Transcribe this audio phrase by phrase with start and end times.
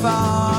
[0.00, 0.49] far.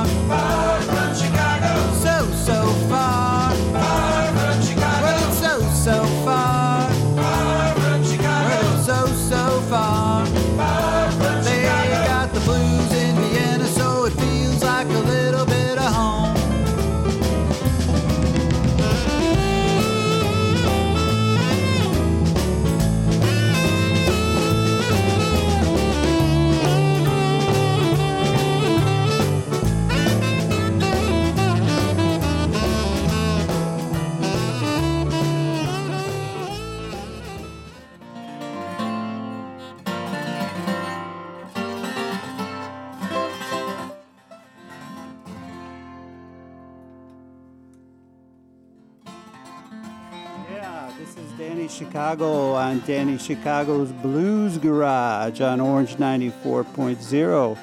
[52.12, 57.58] Chicago on Danny Chicago's Blues Garage on Orange 94.0.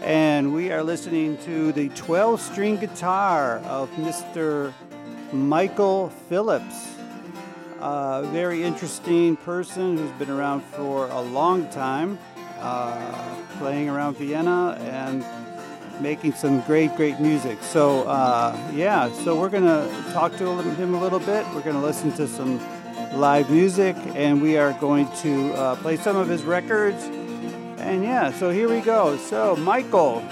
[0.00, 4.72] And we are listening to the 12 string guitar of Mr.
[5.34, 6.96] Michael Phillips.
[7.80, 12.18] A very interesting person who's been around for a long time,
[12.60, 15.22] uh, playing around Vienna and
[16.00, 17.58] making some great, great music.
[17.60, 21.44] So, uh, yeah, so we're going to talk to him a little bit.
[21.54, 22.58] We're going to listen to some
[23.14, 27.04] live music, and we are going to uh, play some of his records.
[27.78, 29.16] And yeah, so here we go.
[29.16, 30.22] So, Michael.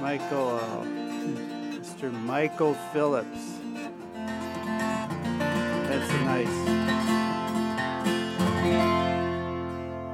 [0.00, 2.12] Michael, uh, Mr.
[2.12, 3.58] Michael Phillips.
[5.88, 6.66] That's nice.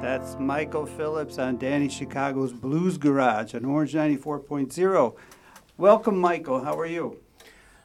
[0.03, 5.17] That's Michael Phillips on Danny Chicago's Blues Garage on Orange 94.0.
[5.77, 6.65] Welcome, Michael.
[6.65, 7.19] How are you?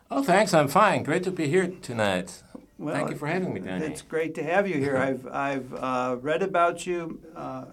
[0.09, 0.53] Oh, thanks.
[0.53, 1.03] I'm fine.
[1.03, 2.43] Great to be here tonight.
[2.77, 3.85] Well, Thank you for having me, Danny.
[3.87, 4.97] It's great to have you here.
[5.07, 7.65] I've, I've uh, read about you uh,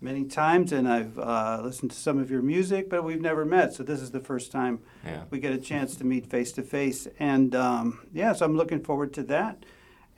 [0.00, 3.72] many times and I've uh, listened to some of your music, but we've never met.
[3.74, 5.24] So this is the first time Yeah.
[5.30, 7.08] we get a chance to meet face to face.
[7.18, 9.64] And um, yeah, so I'm looking forward to that.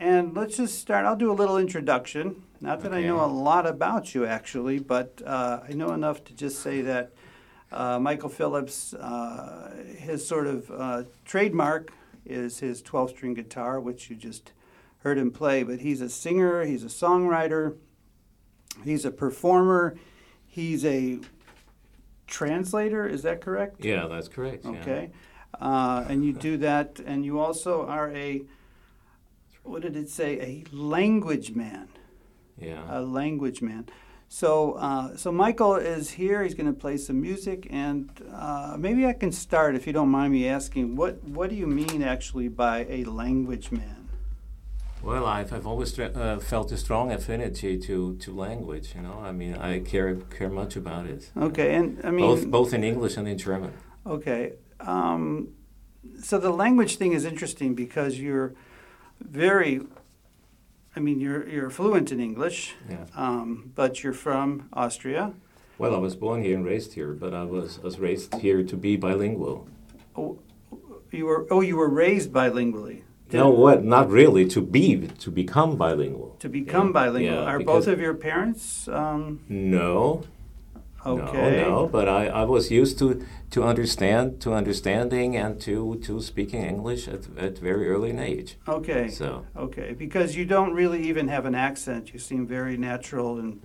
[0.00, 1.06] And let's just start.
[1.06, 2.44] I'll do a little introduction.
[2.60, 6.34] Not that I know a lot about you, actually, but uh, I know enough to
[6.34, 7.12] just say that
[7.72, 11.92] uh, Michael Phillips, uh, his sort of uh, trademark
[12.28, 14.52] is his 12 string guitar, which you just
[14.98, 15.62] heard him play.
[15.62, 17.76] But he's a singer, he's a songwriter,
[18.84, 19.96] he's a performer,
[20.46, 21.18] he's a
[22.26, 23.06] translator.
[23.06, 23.84] Is that correct?
[23.84, 24.64] Yeah, that's correct.
[24.64, 24.70] yeah.
[24.80, 25.10] Okay.
[25.60, 28.42] Uh, and you do that, and you also are a,
[29.62, 30.38] what did it say?
[30.40, 31.88] A language man.
[32.60, 32.84] Yeah.
[32.88, 33.88] A language man.
[34.28, 36.42] So, uh, so Michael is here.
[36.42, 40.10] He's going to play some music, and uh, maybe I can start, if you don't
[40.10, 44.08] mind me asking, what what do you mean actually by a language man?
[45.02, 48.94] Well, I've, I've always uh, felt a strong affinity to, to language.
[48.94, 51.30] You know, I mean, I care care much about it.
[51.36, 53.72] Okay, and I mean, both both in English and in German.
[54.06, 54.52] Okay.
[54.80, 55.48] Um,
[56.22, 58.54] so the language thing is interesting because you're
[59.20, 59.80] very,
[60.96, 63.04] I mean, you're, you're fluent in English, Yeah.
[63.14, 65.32] um, but you're from Austria.
[65.78, 68.76] Well, I was born here and raised here, but I was was raised here to
[68.76, 69.68] be bilingual.
[70.16, 70.38] Oh,
[71.12, 73.02] you were, oh, you were raised bilingually.
[73.32, 73.84] No, what?
[73.84, 74.44] Not really.
[74.48, 76.34] To be to become bilingual.
[76.40, 77.34] To become Yeah, bilingual.
[77.42, 78.88] yeah, Are both of your parents?
[78.88, 80.22] Um, No.
[81.06, 81.62] Okay.
[81.62, 81.86] No, no.
[81.86, 87.08] But I, I was used to to understand to understanding and to to speaking English
[87.08, 88.56] at at very early an age.
[88.66, 89.08] Okay.
[89.08, 89.46] So.
[89.56, 92.12] Okay, because you don't really even have an accent.
[92.12, 93.60] You seem very natural, and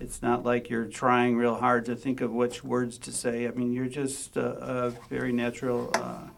[0.00, 3.46] it's not like you're trying real hard to think of which words to say.
[3.46, 4.48] I mean, you're just a,
[4.86, 6.28] a very natural uh,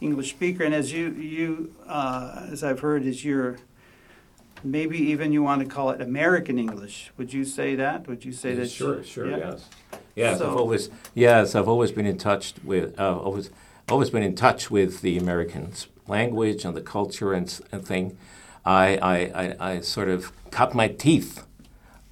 [0.00, 0.64] English speaker.
[0.64, 3.58] And as you, you uh, as I've heard, is your
[4.64, 7.10] maybe even you want to call it American English.
[7.16, 8.06] Would you say that?
[8.08, 8.70] Would you say that?
[8.70, 9.36] Sure, sure, yeah?
[9.36, 9.68] yes.
[10.14, 13.50] Yes, So- I've always yes, I've always been in touch with uh, always
[13.88, 15.72] always been in touch with the American
[16.06, 18.16] language and the culture and, and thing.
[18.64, 21.44] I, I, I, I sort of cut my teeth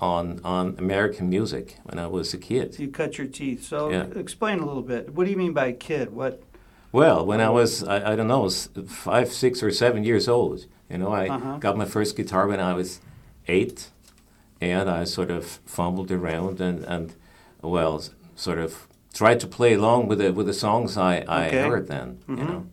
[0.01, 2.79] on on American music when I was a kid.
[2.79, 3.65] You cut your teeth.
[3.65, 4.07] So Yeah.
[4.17, 5.15] explain a little bit.
[5.15, 6.11] What do you mean by kid?
[6.11, 6.43] What?
[6.93, 8.49] Well, when I was I, I don't know,
[8.87, 11.59] five, six, or seven years old, you know, I Uh-huh.
[11.61, 13.01] got my first guitar when I was
[13.47, 13.91] eight,
[14.61, 17.13] and I sort of fumbled around and and
[17.63, 18.03] well,
[18.35, 21.69] sort of tried to play along with the with the songs I, I Okay.
[21.69, 22.49] heard then, you Mhm.
[22.49, 22.67] know,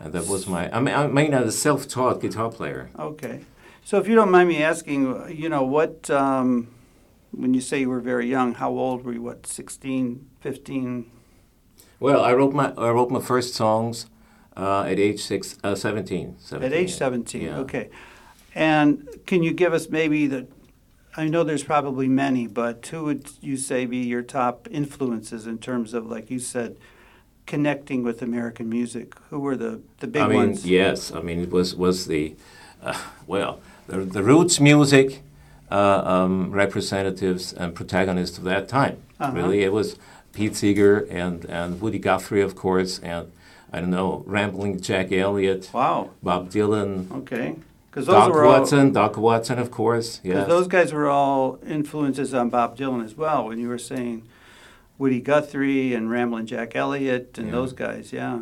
[0.00, 2.90] and that was my I mean I mean I was a self-taught guitar player.
[2.98, 3.40] Okay.
[3.84, 5.00] So if you don't mind me asking,
[5.42, 6.68] you know, what, um,
[7.32, 9.22] when you say you were very young, how old were you?
[9.22, 11.06] What, 16, 15?
[12.00, 14.06] Well, I wrote my I wrote my first songs
[14.58, 16.72] uh, at age six, uh, 17, 17.
[16.72, 17.58] At age 17, yeah.
[17.58, 17.90] okay.
[18.54, 20.48] And can you give us maybe the,
[21.16, 25.58] I know there's probably many, but who would you say be your top influences in
[25.58, 26.76] terms of, like you said,
[27.46, 29.14] connecting with American music?
[29.30, 30.66] Who were the, the big I mean, ones?
[30.66, 31.12] yes.
[31.12, 32.34] I mean, it was was the
[32.82, 35.22] uh, well, the, the roots music
[35.70, 39.02] uh, um, representatives and protagonists of that time.
[39.20, 39.32] Uh-huh.
[39.36, 39.96] Really, it was
[40.38, 43.30] Pete Seeger and and Woody Guthrie, of course, and
[43.72, 46.10] I don't know, rambling Jack Elliott, Wow.
[46.22, 47.56] Bob Dylan, Okay.
[47.90, 48.60] Because those Doc were all.
[48.60, 50.20] Watson, Doc Watson, of course.
[50.22, 50.46] Yes.
[50.46, 53.48] those guys were all influences on Bob Dylan as well.
[53.48, 54.22] When you were saying
[54.98, 57.52] Woody Guthrie and Ramblin' Jack Elliott and Yeah.
[57.52, 58.40] those guys, yeah.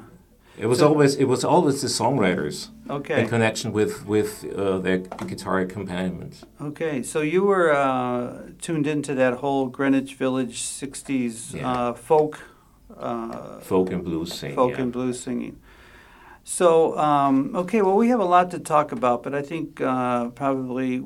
[0.59, 2.69] It was So- always it was always the songwriters
[3.11, 6.45] in connection with with uh, their guitar accompaniment.
[6.61, 7.03] Okay.
[7.03, 11.71] So you were uh, tuned into that whole Greenwich Village '60s Yeah.
[11.71, 12.41] uh, folk,
[12.99, 14.55] uh, folk and blues scene.
[14.55, 14.83] folk yeah.
[14.83, 15.57] and blues singing.
[16.45, 20.29] So um, okay, well we have a lot to talk about, but I think uh,
[20.31, 21.03] probably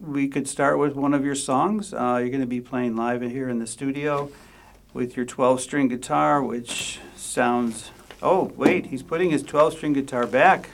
[0.00, 1.92] we could start with one of your songs.
[1.92, 4.30] Uh, you're going to be playing live here in the studio
[4.94, 7.90] with your 12-string guitar, which sounds.
[8.22, 10.68] Oh wait, he's putting his 12-string guitar back,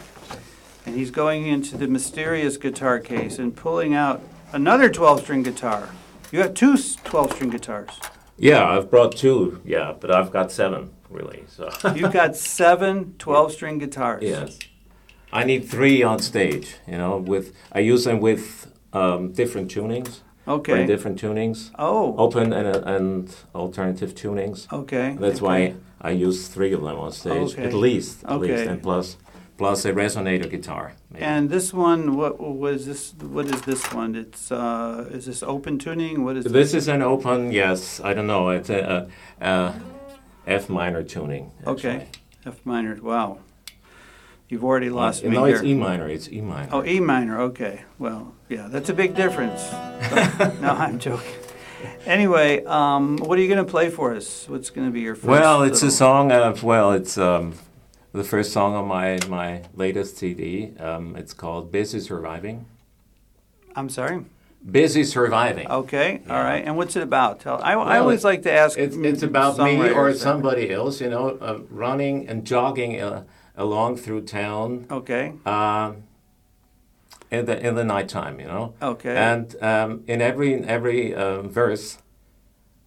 [0.85, 4.21] and he's going into the mysterious guitar case and pulling out
[4.53, 5.89] another 12-string guitar.
[6.31, 7.89] You have two 12-string guitars.
[8.37, 9.61] Yeah, I've brought two.
[9.65, 11.45] Yeah, but I've got seven really.
[11.49, 14.23] So You've got seven 12-string guitars.
[14.23, 14.59] yes,
[15.33, 16.77] I need three on stage.
[16.87, 20.21] You know, with I use them with um, different tunings.
[20.49, 20.73] Okay.
[20.73, 21.71] Very different tunings.
[21.79, 22.15] Oh.
[22.17, 24.67] Open and, and alternative tunings.
[24.73, 25.17] Okay.
[25.21, 25.47] That's okay.
[25.47, 27.65] why I use three of them on stage, Okay.
[27.65, 28.25] at least.
[28.25, 29.17] At least, and plus,
[29.59, 30.93] plus a resonator guitar.
[31.11, 31.25] maybe.
[31.25, 33.12] And this one, what was this?
[33.21, 34.15] What is this one?
[34.15, 36.25] It's uh, is this open tuning?
[36.25, 39.09] What is This This is an open, yes, I don't know, it's a,
[39.41, 39.75] a, a
[40.47, 41.50] F minor tuning.
[41.67, 42.06] Okay.
[42.47, 42.97] F minor.
[43.03, 43.39] Wow,
[44.49, 45.56] you've already lost Uh, me no, here.
[45.56, 46.69] it's E minor, it's E minor.
[46.73, 47.41] oh, E minor.
[47.43, 47.83] Okay.
[47.99, 49.71] Well, yeah, that's a big difference.
[50.61, 51.35] no, I'm joking.
[52.06, 54.49] Anyway, um, what are you going to play for us?
[54.49, 55.27] What's going to be your first?
[55.29, 57.55] well, it's a song of, well, it's um,
[58.12, 60.73] the first song on my, my latest CD.
[60.79, 62.67] Um, it's called Busy Surviving.
[63.77, 64.25] I'm sorry.
[64.69, 65.71] Busy Surviving.
[65.71, 66.21] Okay.
[66.29, 66.43] All Yeah.
[66.43, 66.65] right.
[66.65, 67.41] And what's it about?
[67.41, 67.62] Tell.
[67.62, 68.77] I, I Well, always like to ask.
[68.77, 73.23] It's, it's about me or somebody else, you know, uh, running and jogging uh,
[73.58, 74.87] along through town.
[74.90, 75.34] Okay.
[75.44, 76.05] um,
[77.31, 78.72] in the in the nighttime, you know.
[78.81, 79.14] Okay.
[79.14, 81.99] And um, in every in every uh, verse,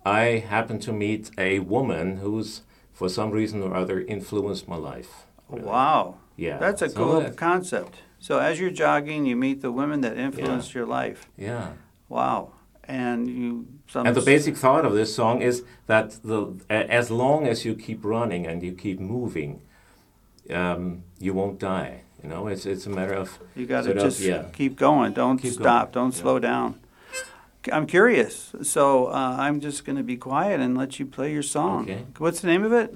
[0.03, 0.23] I
[0.56, 5.27] happen to meet a woman who's, for some reason or other, influenced my life.
[5.50, 5.63] really.
[5.63, 6.15] Wow.
[6.38, 6.57] Yeah.
[6.57, 7.97] That's a So cool that- concept.
[8.17, 11.29] So as you're jogging, you meet the women that influenced your life.
[11.38, 11.74] Yeah.
[12.09, 12.53] Wow.
[12.83, 16.39] And you some And the basic thought of this song is that the
[16.69, 19.62] as long as you keep running and you keep moving,
[20.49, 22.01] um, you won't die.
[22.23, 24.45] You know, it's it's a matter of you got to sort of, just yeah.
[24.53, 25.13] keep going.
[25.13, 25.91] Don't Keep stop.
[25.91, 26.05] going.
[26.05, 26.79] Don't slow down.
[27.71, 28.53] I'm curious.
[28.63, 31.83] So uh, I'm just going to be quiet and let you play your song.
[31.83, 32.05] Okay.
[32.17, 32.95] What's the name of it?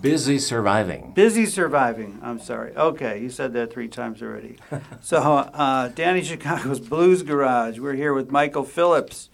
[0.00, 1.12] busy surviving.
[1.14, 2.18] Busy Surviving.
[2.22, 2.74] I'm sorry.
[2.76, 4.56] Okay, you said that three times already.
[5.02, 7.78] so, uh, Danny Chicago's Blues Garage.
[7.78, 9.30] We're here with Michael Phillips,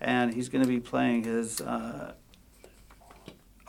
[0.00, 2.14] and he's going to be playing his uh,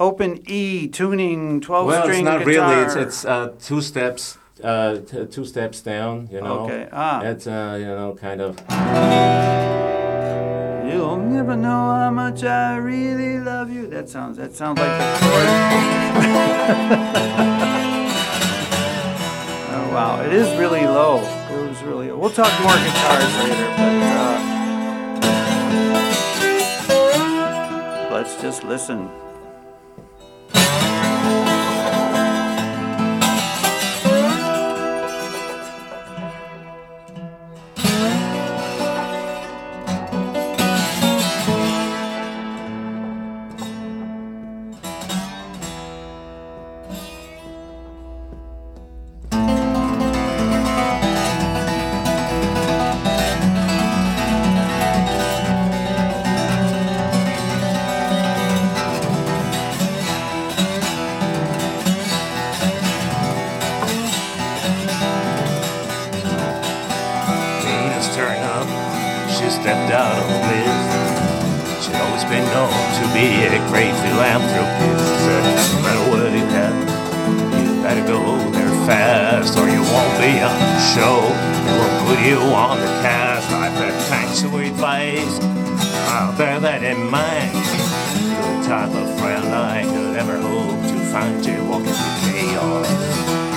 [0.02, 2.70] open E tuning 12 Well, string it's not guitar.
[2.72, 2.84] really.
[2.86, 6.28] It's it's uh, two steps, uh, t- two steps down.
[6.32, 6.60] You know.
[6.66, 6.88] Okay.
[6.92, 7.22] Ah.
[7.22, 8.58] It's uh, you know, kind of.
[10.92, 13.86] You'll never know how much I really love you.
[13.88, 14.38] That sounds.
[14.38, 15.48] That sounds like the chord.
[19.74, 20.22] oh wow!
[20.26, 21.18] It is really low.
[21.54, 22.12] It was really.
[22.12, 24.40] We'll talk more guitars later, but uh,
[28.12, 29.10] let's just listen.
[69.52, 71.84] Stepped out of bliss.
[71.84, 75.12] She'd always been known to be a great philanthropist.
[75.76, 76.76] No matter what you have,
[77.60, 81.20] you better go there fast or you won't be on the show.
[81.68, 83.52] They will put you on the cast.
[83.52, 85.40] I've had thanks for advice.
[86.08, 87.52] I'll bear that in mind.
[87.52, 92.32] The type of friend I could ever hope to find you walking through.
[92.32, 93.51] Chaos.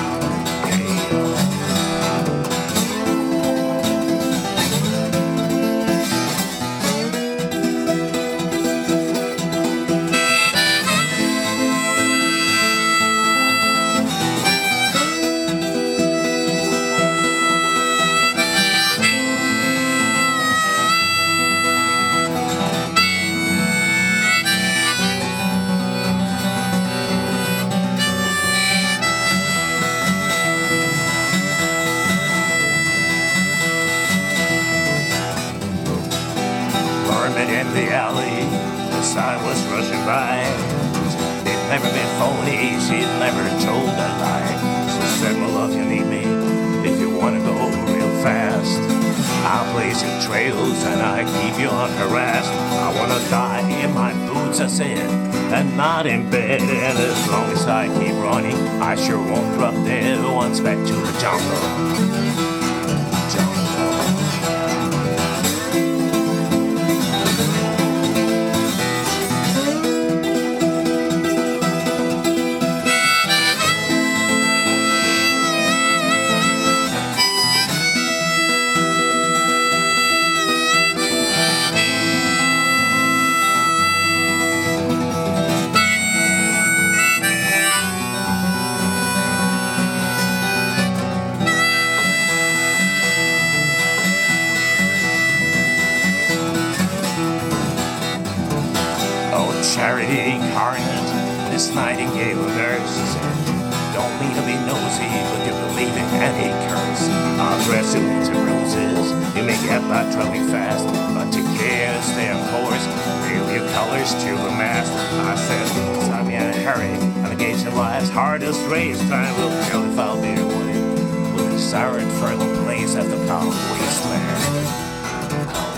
[103.92, 107.08] Don't mean to be nosy, but you believe in any curse.
[107.38, 112.30] I'll dress you into roses, you may get by traveling fast, but you care, stay
[112.30, 112.86] on course,
[113.28, 114.90] wheel your colors to the mast.
[114.92, 118.98] I said, time in a hurry, navigate your life's hardest race.
[119.08, 121.34] Time will tell if I'll be away.
[121.34, 124.64] With a siren further place at the calm wasteland.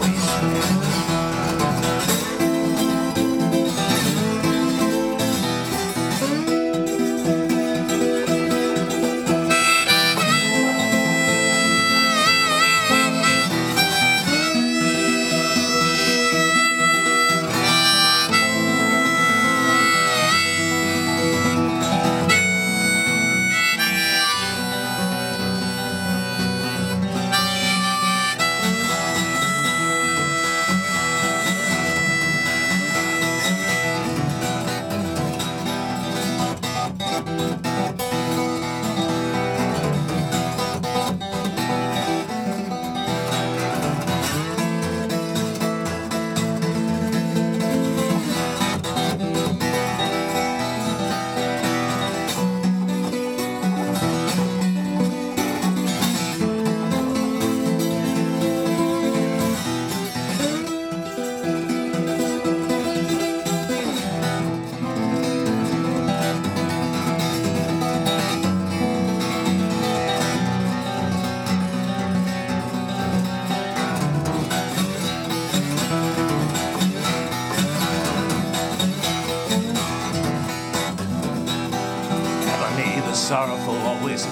[0.00, 1.05] Wasteland.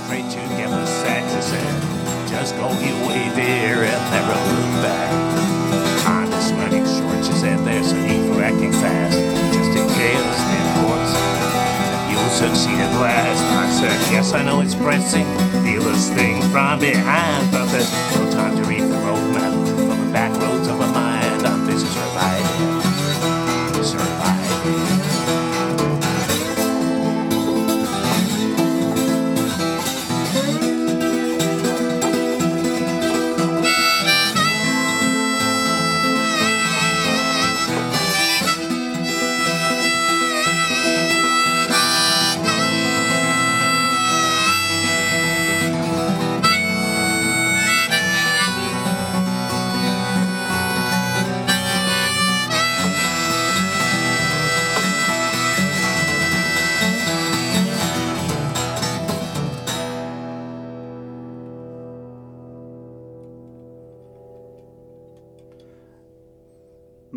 [0.02, 1.24] Afraid to give the sex.
[1.44, 5.10] Said, just go your way there and never look back.
[6.02, 9.18] Time is running short, she said, there's a need for acting fast.
[9.54, 11.14] Just in of course,
[12.10, 13.42] you'll succeed at last.
[13.42, 15.26] I said, yes, I know it's pressing.
[15.62, 17.92] Feel this thing from behind, but there's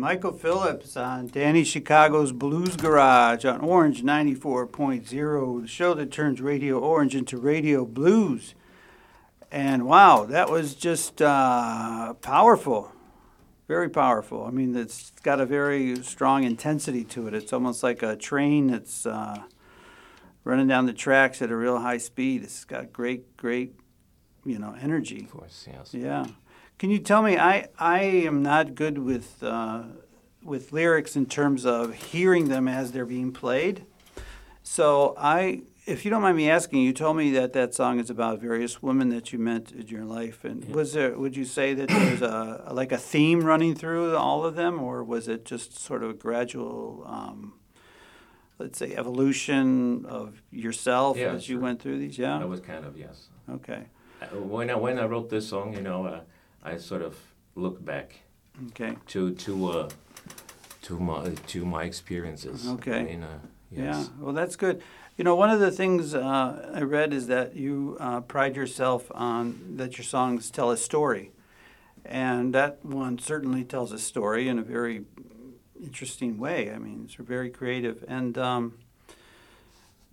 [0.08, 6.78] Michael Phillips on Danny Chicago's Blues Garage on Orange 94.0, the show that turns Radio
[6.78, 8.54] Orange into Radio Blues.
[9.52, 12.90] And wow, that was just uh, powerful.
[13.66, 14.46] Very powerful.
[14.46, 17.34] I mean, it's got a very strong intensity to it.
[17.34, 19.42] It's almost like a train that's uh,
[20.42, 22.44] running down the tracks at a real high speed.
[22.44, 23.74] It's got great, great,
[24.46, 25.24] you know, energy.
[25.24, 25.92] Of course, yes.
[25.92, 26.24] Yeah.
[26.78, 27.36] Can you tell me?
[27.36, 29.82] I I am not good with uh,
[30.42, 33.84] with lyrics in terms of hearing them as they're being played.
[34.62, 38.10] So I, if you don't mind me asking, you told me that that song is
[38.10, 41.18] about various women that you met in your life, and was there?
[41.18, 45.02] Would you say that there's a like a theme running through all of them, or
[45.02, 47.04] was it just sort of a gradual?
[47.06, 47.54] Um,
[48.60, 51.62] Let's say evolution of yourself Yeah, as you sure.
[51.62, 52.18] went through these.
[52.18, 52.40] Yeah.
[52.40, 53.28] That was kind of yes.
[53.48, 53.84] Okay.
[54.20, 56.20] Uh, When I when I wrote this song, you know, uh,
[56.62, 57.16] I sort of
[57.54, 58.20] look back
[58.70, 58.96] Okay.
[59.06, 59.88] to to uh,
[60.82, 62.68] to my to my experiences.
[62.68, 63.00] Okay.
[63.00, 63.38] I mean, uh,
[63.70, 64.04] Yeah.
[64.18, 64.82] Well, that's good.
[65.16, 69.10] You know, one of the things uh, I read is that you uh, pride yourself
[69.14, 71.30] on that your songs tell a story,
[72.04, 75.04] and that one certainly tells a story in a very
[75.82, 76.72] interesting way.
[76.72, 78.04] I mean, it's very creative.
[78.08, 78.78] And um,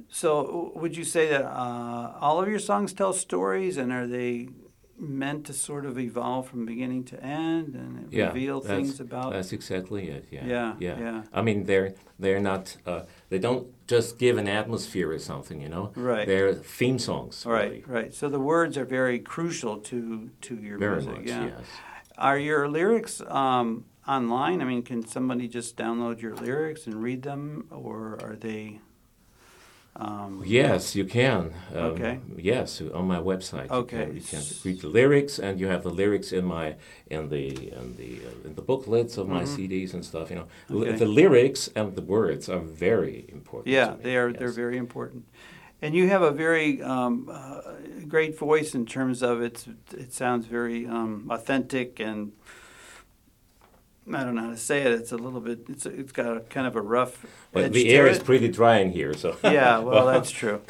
[0.09, 4.49] so, would you say that uh, all of your songs tell stories, and are they
[4.97, 9.33] meant to sort of evolve from beginning to end and Yeah, reveal things about?
[9.33, 10.25] That's exactly it.
[10.31, 10.45] Yeah.
[10.47, 10.99] Yeah, Yeah.
[10.99, 11.23] yeah.
[11.33, 12.77] I mean, they're they're not.
[12.85, 15.61] Uh, they don't just give an atmosphere or something.
[15.61, 15.91] You know.
[15.95, 16.25] Right.
[16.27, 17.45] They're theme songs.
[17.45, 17.83] Right, really.
[17.87, 18.13] right.
[18.13, 21.17] So the words are very crucial to to your Very music.
[21.17, 21.27] much.
[21.27, 21.45] yeah.
[21.45, 21.65] Yes.
[22.17, 24.61] Are your lyrics um, online?
[24.61, 28.79] I mean, can somebody just download your lyrics and read them, or are they?
[29.97, 31.53] Um, Yes, you can.
[31.73, 32.19] Um, Okay.
[32.37, 33.69] Yes, on my website.
[33.71, 33.97] Okay.
[33.97, 36.75] You can, you can read the lyrics, and you have the lyrics in my
[37.09, 37.47] in the
[37.79, 40.29] in the uh, in the booklets of my CDs and stuff.
[40.29, 40.81] You know, Mm-hmm.
[40.83, 40.97] Okay.
[40.97, 43.67] the lyrics and the words are very important.
[43.73, 44.03] yeah, to me.
[44.03, 44.29] they are.
[44.29, 44.39] Yes.
[44.39, 45.23] They're very important.
[45.81, 47.61] And you have a very um, uh,
[48.07, 49.67] great voice in terms of it's.
[49.93, 52.31] It sounds very um, authentic and.
[54.13, 54.91] I don't know how to say it.
[54.91, 55.62] It's a little bit.
[55.67, 57.25] It's it's got a kind of a rough.
[57.51, 59.35] But the air is pretty dry in here, so.
[59.43, 60.62] yeah, well, that's true.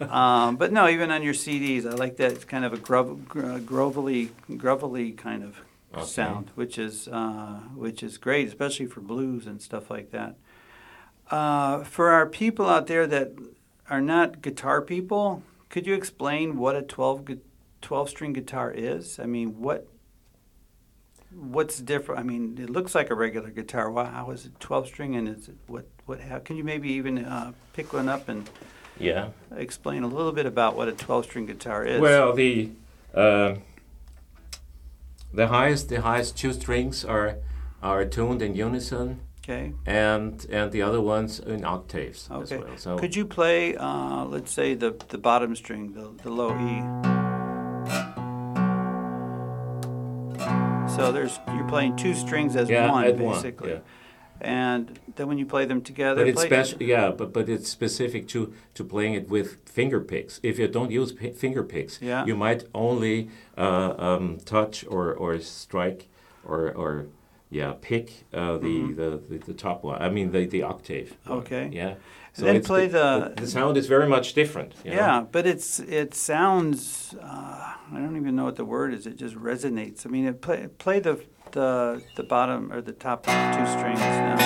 [0.00, 2.32] Um, but no, even on your CDs, I like that.
[2.32, 5.56] It's kind of a grov- gro- grovelly, grovelly kind of
[5.94, 6.04] Okay.
[6.04, 10.34] sound, which is uh, which is great, especially for blues and stuff like that.
[11.30, 13.32] Uh, for our people out there that
[13.88, 17.30] are not guitar people, could you explain what a 12,
[17.80, 19.18] 12 string guitar is?
[19.20, 19.86] I mean, what
[21.34, 22.20] what's different?
[22.20, 23.90] I mean, it looks like a regular guitar.
[23.90, 26.90] Why, how is it 12 string and is it what what how, can you maybe
[26.92, 28.48] even uh, pick one up and
[28.98, 29.28] Yeah.
[29.56, 32.00] explain a little bit about what a 12 string guitar is?
[32.00, 32.70] Well, the
[33.14, 33.56] uh,
[35.32, 37.36] the highest the highest two strings are
[37.82, 39.72] are tuned in unison, okay.
[39.86, 42.42] and and the other ones in octaves Okay.
[42.42, 42.76] as well.
[42.76, 47.13] So Could you play, uh, let's say, the, the bottom string, the, the low E?
[50.96, 53.70] So there's you're playing two strings as yeah, one, at one, basically.
[53.72, 53.78] yeah.
[54.40, 57.10] And then when you play them together, But it's special, yeah.
[57.10, 60.40] But but it's specific to to playing it with finger picks.
[60.42, 62.26] If you don't use finger picks, Yeah.
[62.26, 66.08] you might only uh, um, touch or or strike
[66.44, 67.06] or or
[67.50, 70.02] yeah pick uh, the, the, the the top one.
[70.02, 71.16] I mean the the octave.
[71.28, 71.70] Okay.
[71.72, 71.94] Yeah.
[72.42, 74.74] Then it's play the- the sound is very much different.
[74.84, 74.96] you know?
[74.96, 77.14] Yeah, but it's it sounds.
[77.22, 77.26] Uh,
[77.92, 79.06] I don't even know what the word is.
[79.06, 80.04] It just resonates.
[80.06, 81.20] I mean, it play play the
[81.52, 84.36] the the bottom or the top two strings now.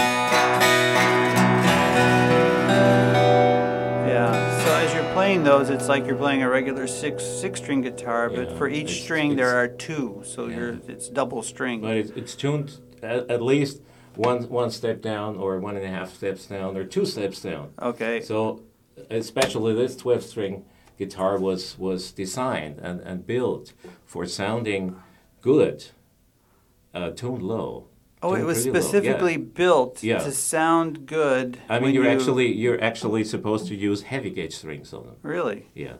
[4.06, 4.64] Yeah.
[4.64, 8.28] So as you're playing those, it's like you're playing a regular six six string guitar,
[8.30, 10.56] but Yeah, for each it's- string there are two, so Yeah.
[10.56, 11.80] you're it's double string.
[11.80, 13.80] But it, it's tuned at, at least
[14.18, 17.72] one one step down or one and a half steps down or two steps down.
[17.80, 18.20] Okay.
[18.20, 18.62] So,
[19.10, 20.64] especially this 12 string
[20.98, 23.72] guitar was, was designed and, and built
[24.04, 24.96] for sounding
[25.40, 25.86] good,
[26.92, 27.86] uh, tuned low.
[28.20, 28.80] oh, it was low, yeah.
[28.80, 30.18] specifically built Yeah.
[30.18, 31.58] to sound good.
[31.68, 35.16] I mean, you're you- actually you're actually supposed to use heavy gauge strings on them.
[35.22, 35.66] really.
[35.74, 35.98] Yeah.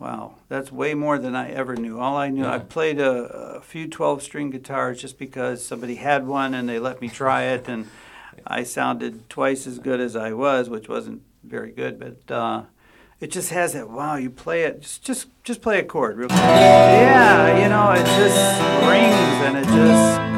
[0.00, 2.00] Wow, that's way more than I ever knew.
[2.00, 6.26] All I knew, I played a, a few 12 string guitars just because somebody had
[6.26, 7.86] one and they let me try it, and
[8.46, 12.62] I sounded twice as good as I was, which wasn't very good, but uh,
[13.20, 16.28] it just has that wow, you play it, just just, just play a chord real
[16.28, 16.40] quick.
[16.40, 20.29] Yeah, you know, it just rings and it just.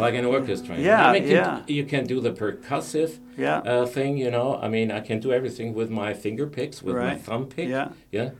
[0.00, 0.76] Like an orchestra.
[0.76, 1.62] Yeah, I mean, you, yeah.
[1.68, 3.58] you can do the percussive Yeah.
[3.58, 4.58] uh, thing, you know.
[4.60, 7.68] I mean, I can do everything with my finger picks, with my thumb pick.
[7.68, 7.90] Yeah.
[8.10, 8.30] Yeah.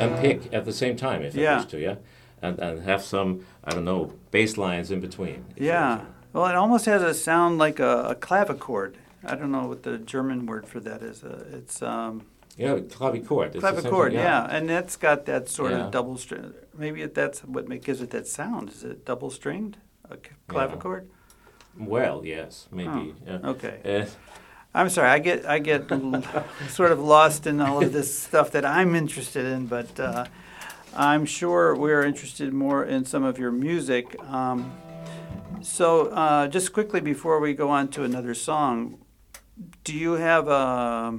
[0.00, 1.54] And pick at the same time if Yeah.
[1.54, 1.96] I wish to, yeah.
[2.42, 5.44] And, and have some, I don't know, bass lines in between.
[5.56, 6.00] Yeah.
[6.32, 8.94] Well, it almost has a sound like a, a clavichord.
[9.24, 11.22] I don't know what the German word for that is.
[11.22, 12.22] Uh, it's um,
[12.60, 13.54] Yeah, clavichord.
[13.54, 13.78] It's clavichord,
[14.12, 14.46] essentially- yeah.
[14.50, 15.84] and that's got that sort Yeah.
[15.86, 16.52] of double string.
[16.76, 18.68] Maybe that's what gives it that sound.
[18.68, 19.78] Is it double stringed?
[20.10, 20.54] A c- Yeah.
[20.54, 21.06] clavichord?
[21.78, 23.14] Well, yes, maybe.
[23.26, 23.38] yeah.
[23.52, 23.76] Okay.
[23.84, 24.06] Uh,
[24.74, 25.08] I'm sorry.
[25.08, 25.88] I get I get
[26.68, 30.24] sort of lost in all of this stuff that I'm interested in, but uh,
[30.94, 34.04] I'm sure we're interested more in some of your music.
[34.28, 34.72] Um,
[35.62, 38.98] so, uh, just quickly before we go on to another song,
[39.84, 41.18] do you have a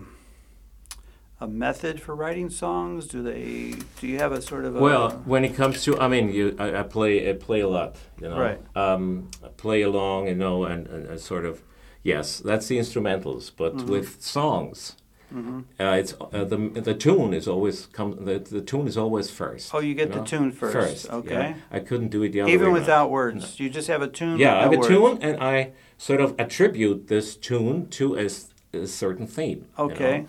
[1.42, 3.08] a method for writing songs?
[3.08, 3.74] Do they?
[4.00, 6.56] Do you have a sort of a Well, when it comes to, I mean, you,
[6.60, 8.40] I, I play, I play a lot, you know.
[8.40, 8.60] Right.
[8.76, 11.64] Um, I play along, you know, and, and, and sort of,
[12.04, 13.52] yes, that's the instrumentals.
[13.56, 13.92] But Mm-hmm.
[13.92, 14.96] with songs,
[15.34, 16.58] uh, it's uh, the
[16.90, 19.74] the tune is always come the, the tune is always first.
[19.74, 20.74] Oh, you get the tune first.
[20.74, 21.34] First, Okay.
[21.34, 21.54] yeah.
[21.72, 22.54] I couldn't do it the other way.
[22.54, 23.12] Even without around.
[23.12, 24.38] words, you just have a tune.
[24.38, 29.26] Yeah, I have a tune, and I sort of attribute this tune to a certain
[29.26, 29.68] theme.
[29.80, 30.28] you know.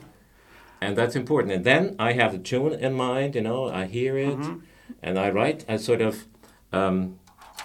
[0.82, 1.52] And that's important.
[1.54, 4.58] And then I have the tune in mind, you know, I hear it, Mm-hmm.
[5.02, 5.64] and I write.
[5.68, 6.26] I sort of
[6.72, 7.18] um,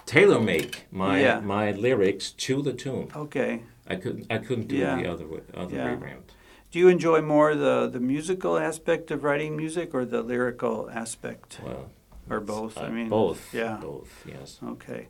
[0.05, 1.39] tailor make my Yeah.
[1.41, 3.07] my lyrics to the tune.
[3.15, 3.61] Okay.
[3.89, 4.97] I couldn't I couldn't do Yeah.
[4.97, 5.85] it the other way, other Yeah.
[5.85, 6.23] way around.
[6.71, 11.59] Do you enjoy more the the musical aspect of writing music or the lyrical aspect,
[11.65, 11.89] Well,
[12.29, 12.77] or both?
[12.77, 13.53] I uh, mean, both.
[13.53, 13.77] Yeah.
[13.81, 14.11] both.
[14.25, 14.59] Yes.
[14.63, 15.07] Okay.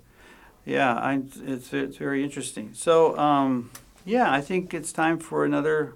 [0.65, 1.21] Yeah, I,
[1.53, 2.73] it's it's very interesting.
[2.73, 3.69] So, um,
[4.05, 5.93] yeah, I think it's time for another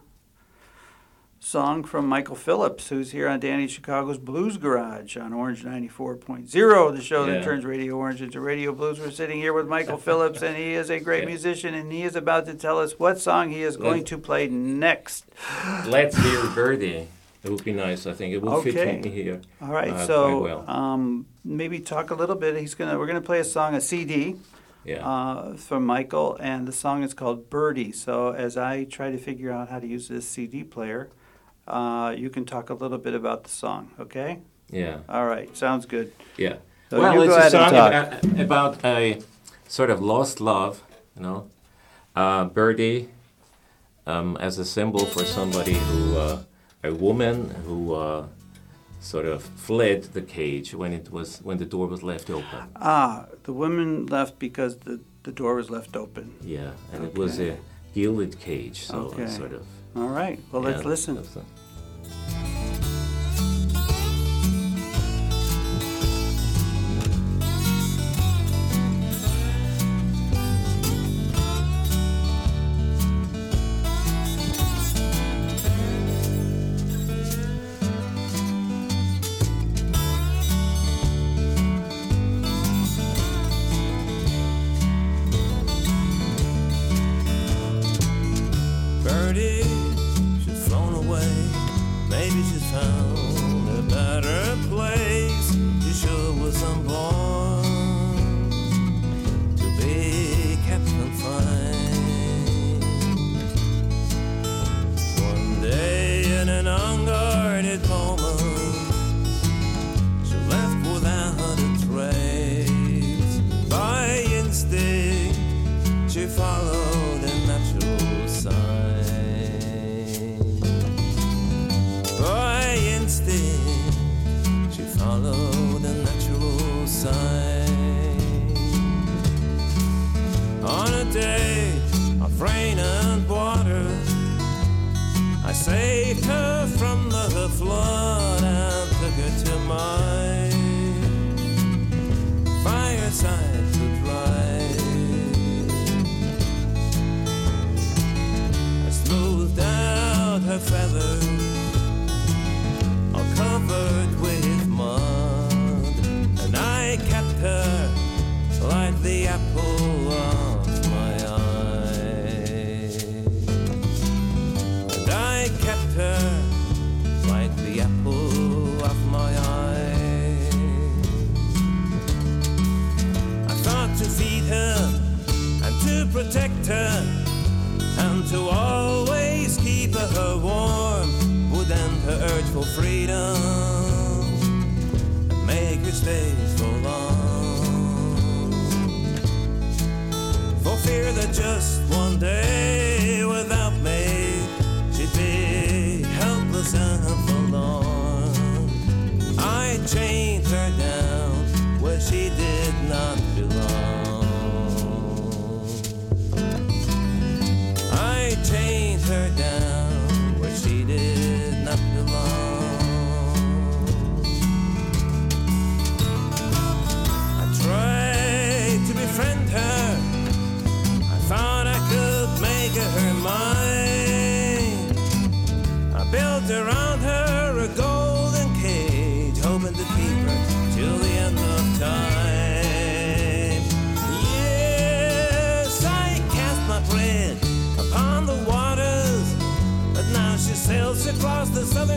[1.45, 7.01] song from Michael Phillips, who's here on Danny Chicago's Blues Garage on Orange 94.0, the
[7.01, 8.99] show that turns Radio Orange into Radio Blues.
[8.99, 11.29] We're sitting here with Michael Phillips, and he is a great Yeah.
[11.29, 14.17] musician, and he is about to tell us what song he is going Let's- to
[14.19, 15.25] play next.
[15.87, 17.07] Let's hear Birdie.
[17.43, 18.05] It would be nice.
[18.05, 18.71] I think it would Okay.
[18.71, 19.41] fit me here.
[19.63, 20.69] All right, Uh, so well.
[20.69, 22.55] um, maybe talk a little bit.
[22.55, 24.35] He's gonna we're gonna play a song, a CD.
[24.83, 25.07] Yeah.
[25.07, 27.91] uh, from Michael, and the song is called Birdie.
[27.91, 31.09] So as I try to figure out how to use this CD player,
[31.67, 34.39] uh, you can talk a little bit about the song, okay?
[34.69, 34.99] yeah.
[35.09, 36.11] All right, sounds good.
[36.37, 36.55] Yeah.
[36.89, 39.21] So well, you it's go a ahead song about, about a
[39.67, 40.83] sort of lost love,
[41.15, 41.49] you know.
[42.15, 43.07] Uh, birdie
[44.05, 46.43] um, as a symbol for somebody who, uh,
[46.83, 48.27] a woman who uh,
[48.99, 52.63] sort of fled the cage when it was when the door was left open.
[52.75, 56.35] Ah, the woman left because the, the door was left open.
[56.41, 57.57] Yeah, and it was a
[57.93, 59.27] gilded cage, so Okay.
[59.27, 59.65] sort of.
[59.95, 61.45] All right, well, let's yeah, listen.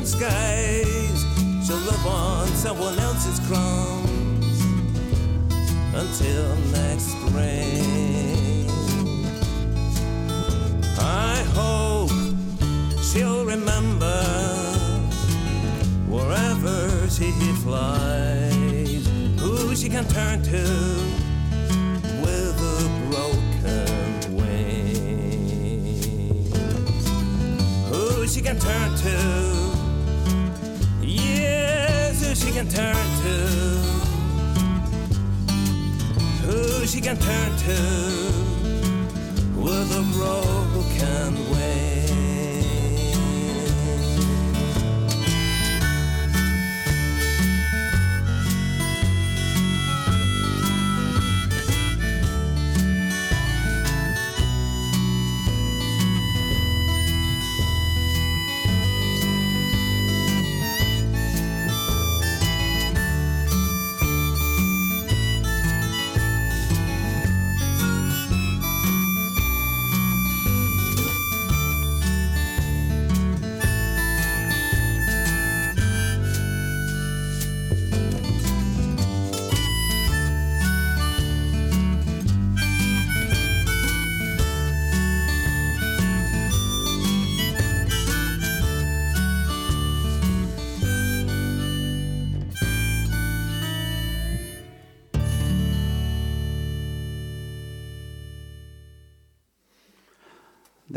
[0.05, 1.25] distant skies
[1.67, 4.61] shall live on someone else's crumbs
[5.95, 8.69] until next spring.
[10.99, 12.11] I hope
[13.03, 14.23] she'll remember
[16.09, 17.31] wherever she
[17.63, 19.07] flies,
[19.39, 20.65] who she can turn to
[22.21, 26.05] with a broken wing,
[27.91, 29.54] who she can turn to.
[32.45, 33.37] She can turn to?
[36.45, 37.79] Who she can turn to
[39.57, 41.94] with a broken wing?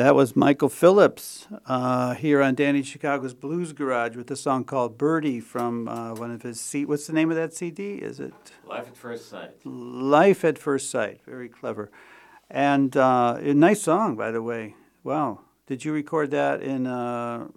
[0.08, 4.98] That was Michael Phillips uh, here on Danny Chicago's Blues Garage with a song called
[4.98, 6.86] Birdie from uh, one of his C.
[6.86, 7.96] What's the name of that CD?
[7.96, 8.34] Is it
[8.66, 9.66] Life at first sight.
[9.66, 11.20] Life at First Sight?
[11.26, 11.92] Very clever.
[12.50, 14.76] And uh, a nice song, by the way.
[15.04, 15.42] Wow.
[15.66, 17.48] Did you record that in uh,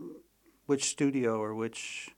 [0.67, 2.11] which studio or which?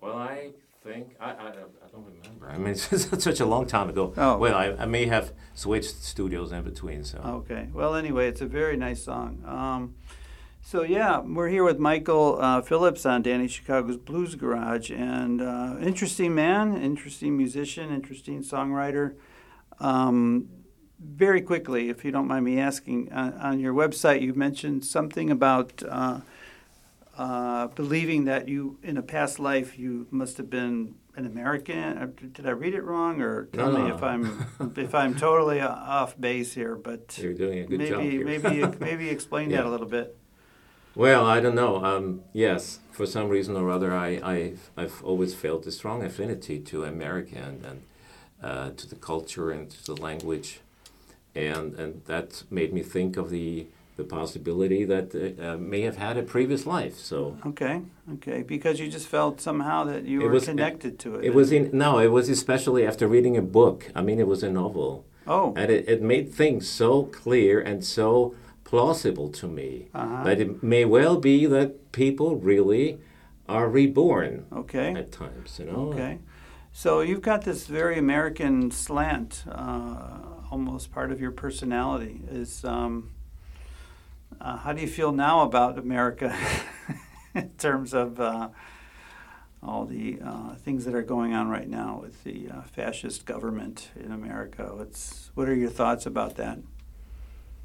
[0.00, 0.52] Well, I
[0.84, 2.48] think I, I, I don't remember.
[2.48, 4.12] I mean, it's such a long time ago.
[4.16, 4.36] Oh.
[4.36, 7.04] Well, I, I may have switched studios in between.
[7.04, 7.68] So Okay.
[7.72, 9.42] Well, anyway, it's a very nice song.
[9.46, 9.94] Um,
[10.60, 15.76] so yeah, we're here with Michael uh, Phillips on Danny Chicago's Blues Garage, and uh,
[15.80, 19.14] interesting man, interesting musician, interesting songwriter.
[19.80, 20.48] Um,
[21.00, 25.30] very quickly, if you don't mind me asking, uh, on your website you mentioned something
[25.30, 26.20] about uh,
[27.16, 31.76] uh, believing that you, in a past life, you must have been an American.
[31.98, 33.94] Uh, Did I read it wrong, or tell No, me no.
[33.94, 34.46] if I'm
[34.76, 36.74] if I'm totally off base here?
[36.74, 38.24] But you're doing a good maybe job here.
[38.24, 40.16] maybe maybe explain that a little bit.
[40.94, 41.82] Well, I don't know.
[41.84, 46.60] Um, yes, for some reason or other, I, I've, I've always felt a strong affinity
[46.60, 47.82] to America and, and
[48.42, 50.60] uh, to the culture and to the language.
[51.34, 55.96] And, and that made me think of the, the possibility that uh, uh, may have
[55.96, 56.96] had a previous life.
[56.98, 57.82] So Okay,
[58.14, 61.24] okay, because you just felt somehow that you It were was- connected to it.
[61.24, 63.90] it was in, no, it was especially after reading a book.
[63.94, 65.04] I mean, it was a novel.
[65.26, 70.24] Oh, And it, it made things so clear and so plausible to me Uh-huh.
[70.24, 72.98] that it may well be that people really
[73.48, 75.92] are reborn okay, at times, you know.
[75.92, 76.18] okay.
[76.72, 80.08] So you've got this very American slant, uh,
[80.50, 82.22] almost part of your personality.
[82.30, 83.10] Is um,
[84.42, 86.36] uh, how do you feel now about America
[87.34, 88.48] in terms of uh,
[89.62, 93.90] all the uh, things that are going on right now with the uh, fascist government
[93.96, 94.72] in America?
[94.74, 96.58] What's what are your thoughts about that?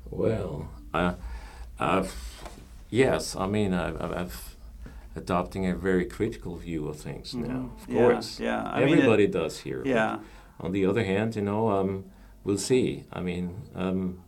[0.10, 1.16] Well, uh,
[1.80, 2.16] I've,
[2.90, 4.56] yes, I mean, I've, I've, I've
[5.16, 7.72] adopting a very critical view of things now.
[7.82, 7.90] Of.
[7.90, 8.64] Yeah, course, yeah.
[8.64, 9.82] I mean, it- everybody does here.
[9.86, 10.20] Yeah.
[10.60, 12.06] on the other hand, you know, um,
[12.44, 13.04] we'll see.
[13.12, 14.24] I mean, um,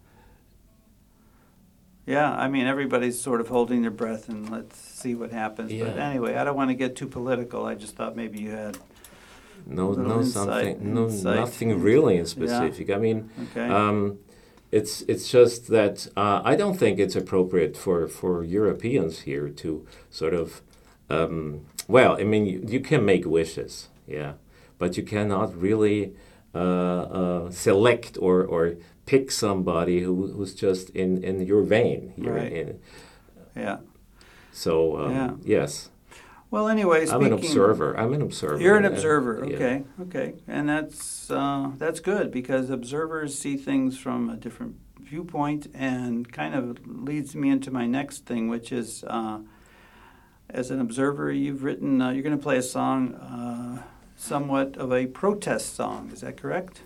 [2.09, 5.71] Yeah, I mean, everybody's sort of holding their breath and let's see what happens.
[5.71, 7.67] But anyway, I don't want to get too political.
[7.67, 8.79] I just thought maybe you had.
[9.67, 12.25] no, no, insight- something, no, insight nothing really in yeah.
[12.25, 12.89] specific.
[12.89, 13.67] I mean, Okay.
[13.69, 14.17] Um,
[14.71, 19.85] it's it's just that uh, I don't think it's appropriate for, for Europeans here to
[20.09, 20.61] sort of
[21.09, 24.33] um, well, I mean you, you can make wishes, yeah,
[24.79, 26.13] but you cannot really
[26.53, 32.13] uh, uh, select or, or pick somebody who, who's just in, in your vein.
[32.17, 32.51] Right.
[32.51, 32.79] In,
[33.55, 33.77] yeah.
[34.51, 35.31] so um, Yeah.
[35.43, 35.89] yes,
[36.51, 37.97] Well, anyway, I'm an observer.
[37.97, 38.61] I'm an observer.
[38.61, 39.45] You're an observer.
[39.47, 39.55] yeah.
[39.55, 39.83] Okay.
[40.01, 40.33] Okay.
[40.47, 46.55] And that's uh, that's good because observers see things from a different viewpoint, and kind
[46.55, 49.03] of leads me into my next thing, which is.
[49.05, 49.39] Uh,
[50.51, 52.01] as an observer, you've written.
[52.01, 53.83] Uh, you're going to play a song, uh,
[54.19, 56.11] somewhat of a protest song.
[56.13, 56.81] Is that correct?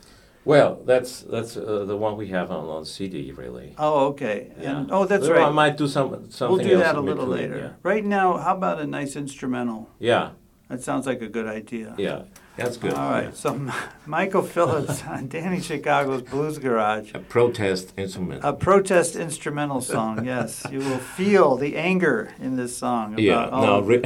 [0.46, 3.76] Well, that's that's uh, the one we have on, on CD, really.
[3.78, 4.52] Oh, okay.
[4.60, 4.78] Yeah.
[4.78, 5.48] And, oh, that's Well, right.
[5.48, 7.76] I might do some something We'll do else that a little between, later.
[7.82, 9.90] Right now, how about a nice instrumental?
[10.00, 10.32] Yeah,
[10.68, 11.96] That sounds like a good idea.
[11.98, 12.24] yeah,
[12.58, 12.94] yeah that's good.
[12.94, 13.36] All right.
[13.36, 13.72] So,
[14.06, 17.12] Michael Phillips on Danny Chicago's Blues Garage.
[17.14, 18.42] A protest instrument.
[18.44, 20.64] A protest instrumental song, yes.
[20.70, 23.14] You will feel the anger in this song.
[23.14, 24.04] About yeah, no, re-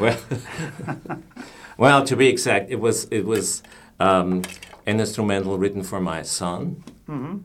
[0.00, 0.18] well,
[1.78, 3.62] well, to be exact, it was it was
[3.98, 4.42] um,
[4.86, 6.84] an instrumental written for my son.
[7.08, 7.38] Mm-hmm.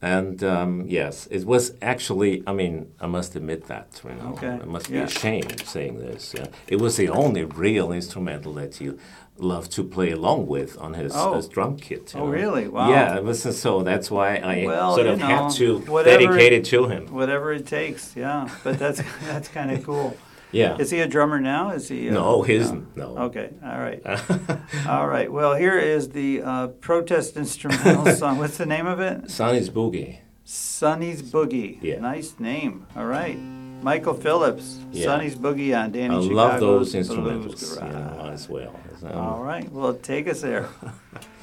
[0.00, 4.00] And um, yes, it was actually, I mean, I must admit that.
[4.04, 5.00] You know, Okay, I must yeah.
[5.00, 6.34] be ashamed saying this.
[6.38, 6.46] Yeah.
[6.68, 8.92] It was the only real instrumental that he
[9.38, 11.34] loved to play along with on his, Oh.
[11.34, 12.12] his drum kit.
[12.14, 12.26] Oh, know.
[12.26, 12.68] really?
[12.68, 12.90] Wow.
[12.90, 16.52] Yeah, it was so that's why I Well, sort you of know, had to dedicate
[16.52, 17.12] it to him.
[17.12, 18.48] Whatever it takes, yeah.
[18.62, 20.16] But that's that's kind of cool.
[20.52, 20.76] Yeah.
[20.78, 21.70] Is he a drummer now?
[21.70, 22.08] Is he?
[22.08, 22.96] uh, no, he isn't.
[22.96, 23.16] No.
[23.18, 24.00] Okay, all right.
[24.88, 25.30] all right.
[25.30, 28.38] Well, here is the uh, protest instrumental song.
[28.38, 29.30] What's the name of it?
[29.30, 30.20] Sonny's Boogie.
[30.44, 31.78] Sonny's Boogie.
[31.82, 32.00] Yeah.
[32.00, 32.86] Nice name.
[32.96, 33.38] All right.
[33.82, 35.04] Michael Phillips, Yeah.
[35.04, 38.32] Sonny's Boogie on Danny I Chicago's love those instrumentals Garage.
[38.32, 38.74] as well.
[39.04, 39.70] Um, All right.
[39.70, 40.68] Well, take us there.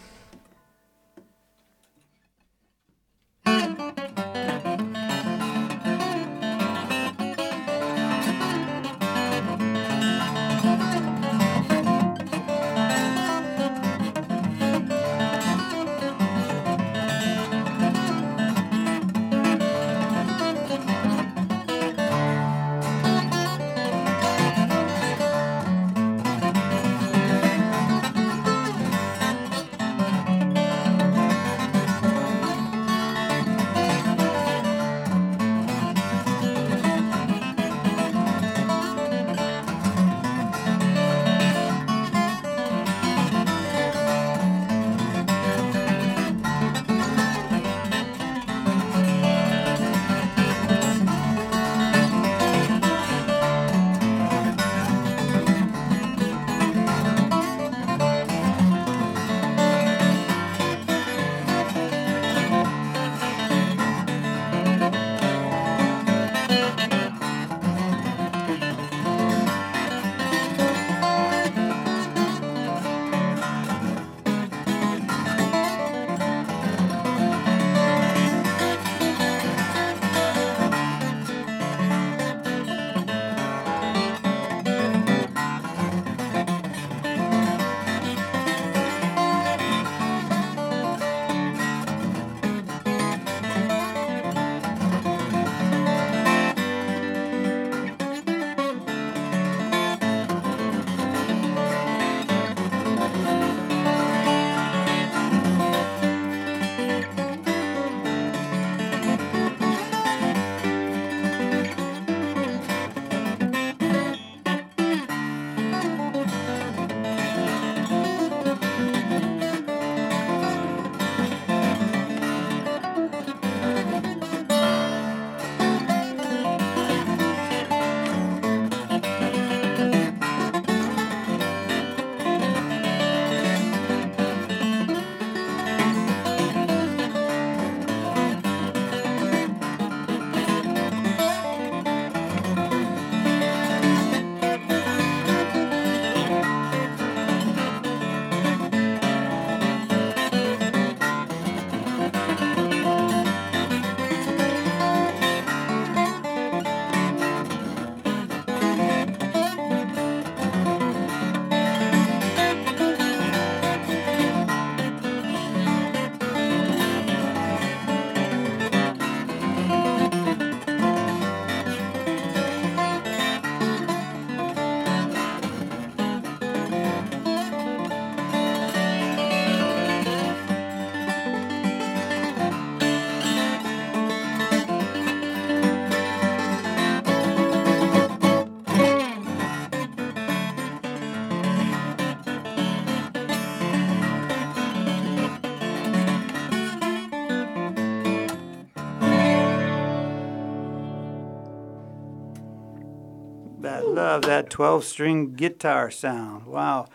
[204.16, 206.46] love that 12 string guitar sound.
[206.46, 206.88] Wow.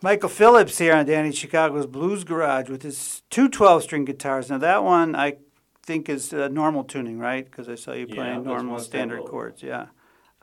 [0.00, 4.48] Michael Phillips here on Danny Chicago's Blues Garage with his two 12 string guitars.
[4.48, 5.38] Now, that one I
[5.82, 7.44] think is uh, normal tuning, right?
[7.44, 9.30] Because I saw you playing that's normal standard tempo.
[9.30, 9.62] chords.
[9.62, 9.86] Yeah.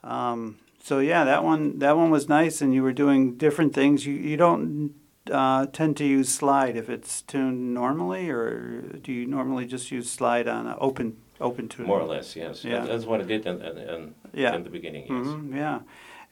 [0.04, 4.06] Um, so yeah, that one that one was nice, and you were doing different things.
[4.06, 4.94] You you don't
[5.30, 10.10] uh, tend to use slide if it's tuned normally, or do you normally just use
[10.10, 11.88] slide on a open open tuning?
[11.88, 12.64] More or less, yes.
[12.64, 12.86] Yeah.
[12.86, 14.56] That's what I did in, in, in, Yeah.
[14.56, 15.26] in the beginning, yes.
[15.28, 15.80] hmm yeah.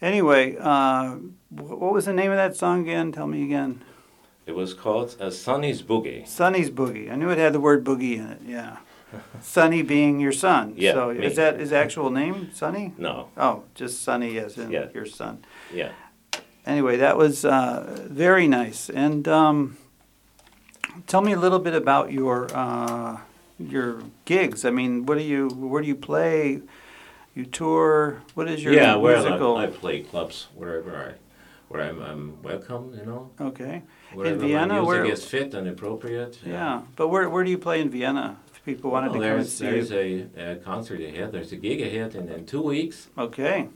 [0.01, 1.15] Anyway, uh,
[1.49, 3.11] what was the name of that song again?
[3.11, 3.83] Tell me again.
[4.45, 6.27] It was called uh, Sonny's Boogie.
[6.27, 7.11] Sonny's Boogie.
[7.11, 8.41] I knew it had the word boogie in it.
[8.45, 8.77] Yeah.
[9.41, 10.73] Sonny being your son.
[10.77, 11.25] Yeah, So me.
[11.25, 12.93] is that his actual name, Sonny?
[12.97, 14.87] No, Oh, just Sonny as in Yeah.
[14.93, 15.43] your son.
[15.73, 15.91] yeah.
[16.65, 18.89] Anyway, that was uh, very nice.
[18.89, 19.77] And um,
[21.07, 23.17] tell me a little bit about your uh,
[23.59, 24.65] your gigs.
[24.65, 26.61] I mean, what do you where do you play?
[27.35, 28.23] You tour.
[28.33, 29.57] What is your yeah, musical?
[29.57, 31.13] I, I play clubs wherever I,
[31.67, 32.93] where I'm, I'm welcome.
[32.97, 33.83] You know, okay.
[34.13, 36.39] wherever Vienna, my music where- is fit and appropriate.
[36.45, 38.37] Yeah, but where where do you play in Vienna?
[38.53, 40.29] If people wanted Well, to come and there's see there's you.
[40.35, 41.31] a, a concert ahead.
[41.31, 43.69] There's a gig ahead in, in two weeks Okay.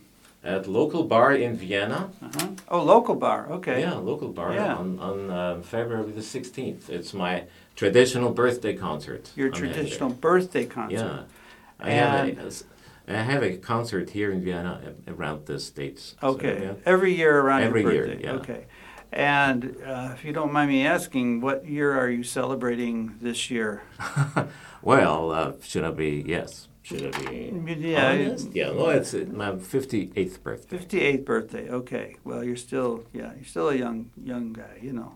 [0.44, 2.10] At local bar in Vienna.
[2.22, 2.48] Uh-huh.
[2.70, 3.48] Oh, local bar.
[3.52, 3.82] Okay.
[3.82, 4.76] Yeah, local bar Yeah.
[4.76, 6.90] on on uh, February the 16th.
[6.90, 7.44] It's my
[7.76, 9.30] traditional birthday concert.
[9.36, 10.98] Your I'm traditional birthday concert.
[10.98, 12.64] Yeah, I have And- a, a s-
[13.08, 16.16] I have a concert here in Vienna around this dates.
[16.22, 16.62] So, Okay.
[16.64, 16.74] yeah.
[16.86, 18.24] Every year around Every your year, birthday.
[18.24, 18.40] yeah.
[18.40, 18.66] Okay.
[19.12, 23.82] And uh, if you don't mind me asking, what year are you celebrating this year?
[24.84, 26.24] Well, uh, should I be?
[26.26, 26.68] Yes.
[26.84, 27.76] Should I be?
[27.78, 28.50] Yeah, honest?
[28.54, 28.72] Yeah.
[28.72, 30.78] Well, it's uh, my 58th birthday.
[30.78, 31.70] 58th birthday.
[31.70, 32.16] Okay.
[32.24, 35.16] Well, you're still yeah, you're still a young young guy, you know.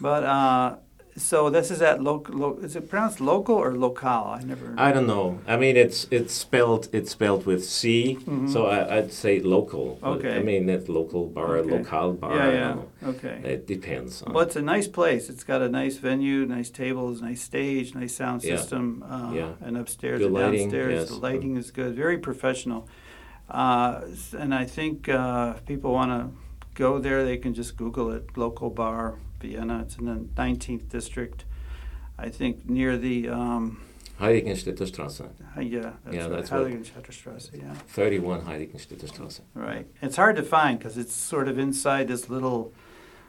[0.00, 0.76] But uh,
[1.20, 2.34] so this is at local.
[2.36, 4.08] Lo- is it pronounced local or local?
[4.08, 4.74] I never.
[4.78, 5.38] I don't know.
[5.46, 8.18] I mean, it's it's spelled it's spelled with C,
[8.52, 9.86] so I, I'd say local.
[9.96, 10.06] Mm-hmm.
[10.14, 10.36] Okay.
[10.38, 11.70] I mean, it's local bar, Okay.
[11.78, 12.36] local bar.
[12.36, 12.50] yeah,
[13.02, 13.08] yeah.
[13.12, 13.36] Okay.
[13.44, 14.22] It depends.
[14.22, 15.28] On, Well, it's a nice place.
[15.32, 18.56] It's got a nice venue, nice tables, nice stage, nice sound Yeah.
[18.56, 19.52] system, uh, Yeah.
[19.64, 21.00] and upstairs Good and lighting, downstairs.
[21.00, 21.08] yes.
[21.10, 22.88] The lighting is good, very professional.
[23.48, 24.02] Uh,
[24.38, 26.22] and I think uh, if people want to
[26.74, 28.24] go there, they can just Google it.
[28.36, 29.80] Local bar, Vienna.
[29.82, 31.44] It's in the 19th district.
[32.18, 33.80] I think near the um,
[34.20, 35.22] Heiligenstädter Straße,
[35.56, 39.40] uh, yeah, that's Yeah, right, that's Heiligenstadtstraße, yeah, 31 Heiligenstädter Straße.
[39.54, 39.86] right.
[40.02, 42.72] It's hard to find because it's sort of inside this little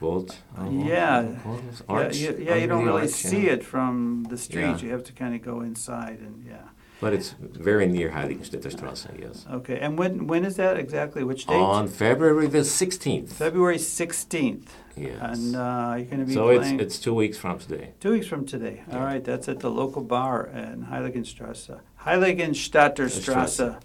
[0.02, 0.36] Vault.
[0.58, 1.24] uh, Yeah.
[1.46, 3.54] what was- Yeah, you, yeah, you don't really arch, see yeah.
[3.54, 4.62] it from the street.
[4.82, 4.86] Yeah.
[4.88, 6.68] You have to kind of go inside and yeah.
[7.00, 9.46] But it's very near Heiligenstädter Straße, yes.
[9.50, 11.24] Okay, and when when is that exactly?
[11.24, 11.56] Which date?
[11.56, 13.30] On February the 16th.
[13.32, 14.74] February sixteenth.
[14.96, 15.20] Yes.
[15.22, 17.92] And uh, you're going to be so it's playing it's two weeks from today.
[18.00, 18.84] two weeks from today.
[18.92, 19.06] All Yeah.
[19.06, 21.80] right, that's at the local bar in Heiligenstrasse.
[22.02, 23.60] Heiligenstadter Strasse.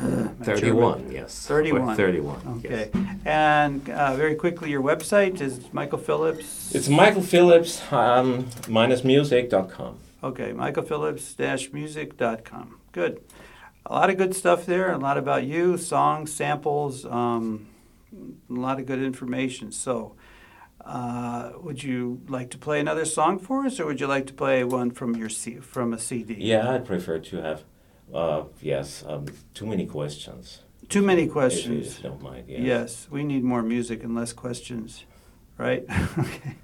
[0.00, 1.46] My 31, yes.
[1.48, 1.82] 31.
[1.82, 2.40] Or 31.
[2.42, 2.60] German.
[2.62, 2.72] yes.
[2.88, 2.90] Okay,
[3.24, 6.72] and uh, very quickly, your website is Michael Phillips.
[6.74, 9.96] It's Michael Phillips um, minus music.com.
[10.22, 12.76] Okay, michaelphillips-music.com.
[12.92, 13.20] Good.
[13.86, 17.66] A lot of good stuff there, a lot about you, songs, samples, um,
[18.14, 19.72] a lot of good information.
[19.72, 20.14] So,
[20.84, 24.32] uh, would you like to play another song for us, or would you like to
[24.34, 26.34] play one from your C- from a CD?
[26.38, 27.64] Yeah, I'd prefer to have,
[28.14, 30.62] uh, yes, um, too many questions.
[30.88, 31.86] Too many questions.
[31.98, 32.44] if you don't mind.
[32.48, 32.60] Yes.
[32.60, 35.04] Yes, we need more music and less questions,
[35.58, 35.84] right?
[36.18, 36.56] okay.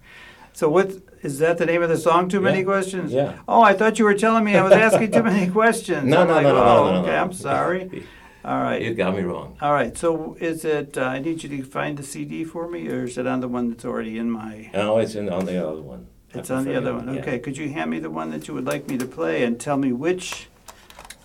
[0.53, 0.91] So, what
[1.23, 1.59] is that?
[1.59, 2.29] The name of the song?
[2.31, 3.13] Too many questions.
[3.13, 3.39] Yeah.
[3.47, 6.05] Oh, I thought you were telling me I was asking too many questions.
[6.09, 7.23] No, no, like, no, no, oh, no, no, okay, no.
[7.23, 8.07] I'm sorry.
[8.47, 8.81] All right.
[8.81, 9.57] You got me wrong.
[9.61, 9.99] All right.
[9.99, 10.97] So is it?
[10.97, 13.49] Uh, I need you to find the CD for me, or is it on the
[13.49, 14.71] one that's already in my?
[14.73, 16.07] No, it's in, on the other one.
[16.33, 17.13] It's on the other one.
[17.13, 17.21] yeah.
[17.21, 17.39] Okay.
[17.41, 19.77] Could you hand me the one that you would like me to play and tell
[19.77, 20.49] me which,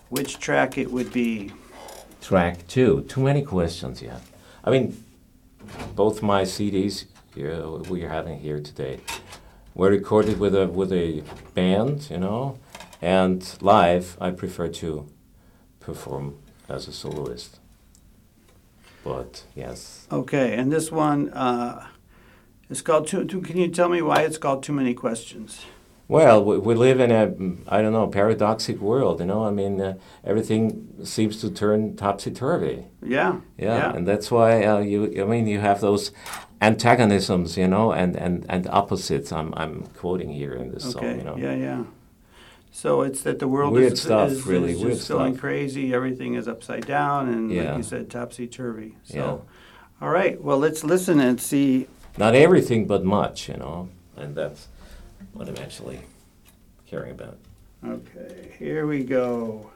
[0.09, 1.51] which track it would be?
[2.21, 3.03] Track two.
[3.03, 4.19] Too many questions, yeah.
[4.63, 5.03] I mean,
[5.95, 7.05] both my CDs
[7.35, 8.99] here, we're having here today
[9.73, 12.57] were recorded with a with a band, you know,
[13.01, 14.17] and live.
[14.19, 15.07] I prefer to
[15.79, 16.37] perform
[16.71, 17.59] as a soloist.
[19.03, 20.53] But yes, Okay.
[20.55, 21.87] And this one uh,
[22.69, 23.07] is called.
[23.07, 25.65] Too, too, can you tell me why it's called Too Many Questions?
[26.07, 29.45] well, we, we live in a mm, don't know paradoxic world, you know.
[29.45, 29.93] I mean, uh,
[30.25, 32.85] everything seems to turn topsy turvy.
[33.01, 33.39] Yeah.
[33.57, 35.23] Yeah, and that's why uh, you.
[35.23, 36.11] I mean, you have those
[36.61, 39.31] antagonisms, you know, and, and, and opposites.
[39.31, 41.07] I'm I'm quoting here in this Okay.
[41.07, 41.37] song, you know.
[41.37, 41.55] Yeah.
[41.55, 41.83] Yeah.
[42.71, 45.93] So it's that the world Weird is, stuff, is, really, is just going crazy.
[45.93, 48.95] Everything is upside down, and like you said, topsy turvy.
[49.03, 50.05] So, Yeah.
[50.05, 50.41] all right.
[50.41, 51.87] Well, let's listen and see.
[52.17, 54.69] Not everything, but much, you know, and that's
[55.33, 55.99] what I'm actually
[56.87, 57.37] caring about.
[57.85, 59.69] Okay, here we go.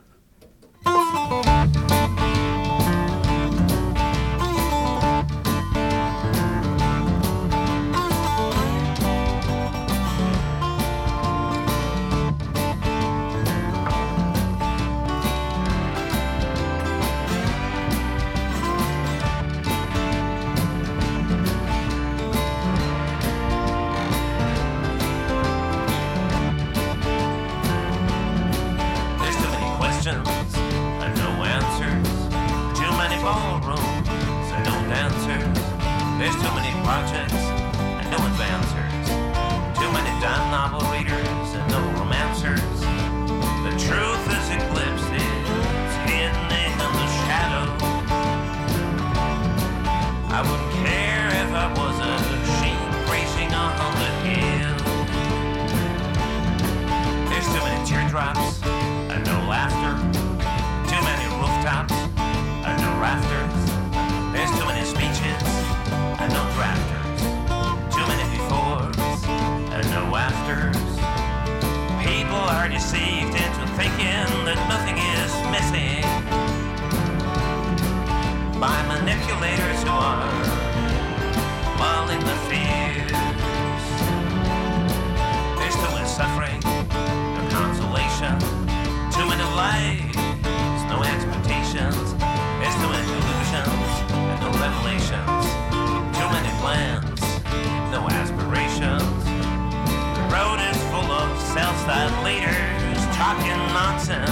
[101.85, 104.29] Self-styled leaders talking nonsense.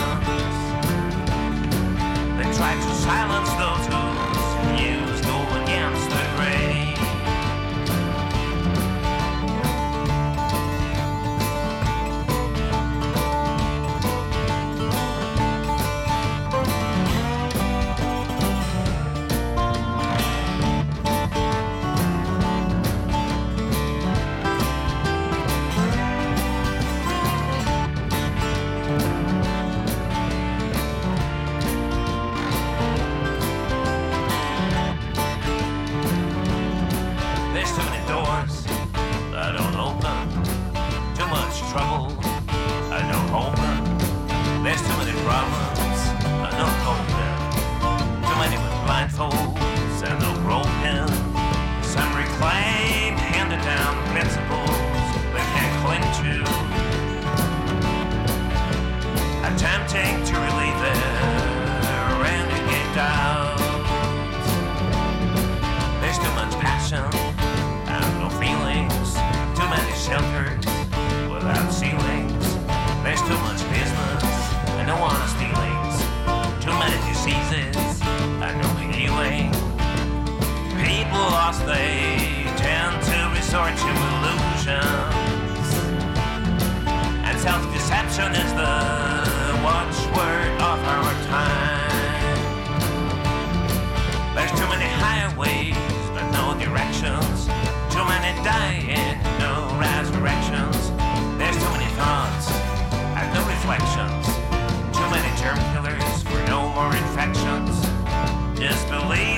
[2.38, 4.03] They try to silence those whose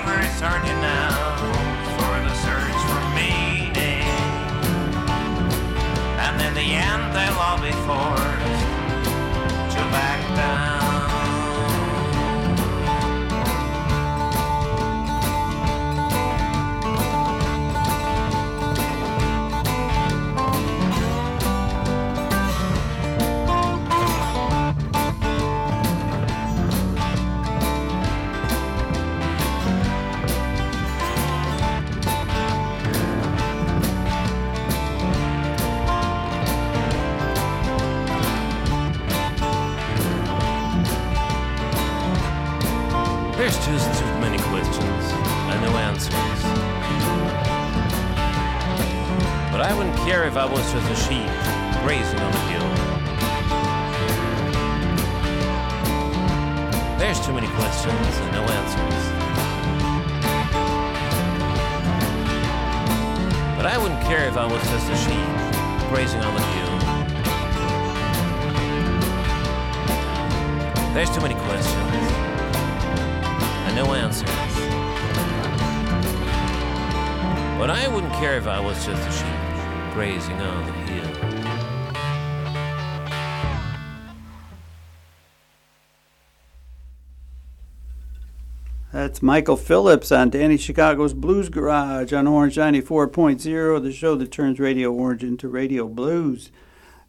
[0.05, 4.05] Disbelievers are denounced for the search for meaning.
[6.19, 8.24] And in the end, they'll all be forced
[80.05, 81.11] grazing on the hill.
[88.93, 94.59] That's Michael Phillips on Danny Chicago's Blues Garage on Orange 94.0, the show that turns
[94.59, 96.51] Radio Orange into Radio Blues.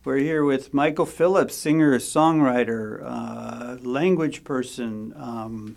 [0.02, 5.76] We're here with Michael Phillips, singer, songwriter, uh, language person, um,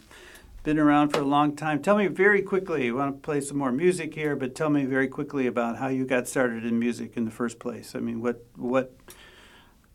[0.64, 1.82] been around for a long time.
[1.82, 4.86] Tell me very quickly, I want to play some more music here, but tell me
[4.86, 7.95] very quickly about how you got started in music in the first place.
[7.95, 8.93] I mean, what what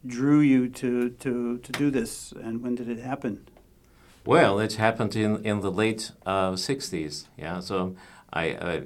[0.07, 3.49] drew you to, to, to do this, and when did it happen?
[4.27, 7.27] Well, it happened in, in the late uh, 60s.
[7.39, 7.95] Yeah, so
[8.33, 8.83] I, I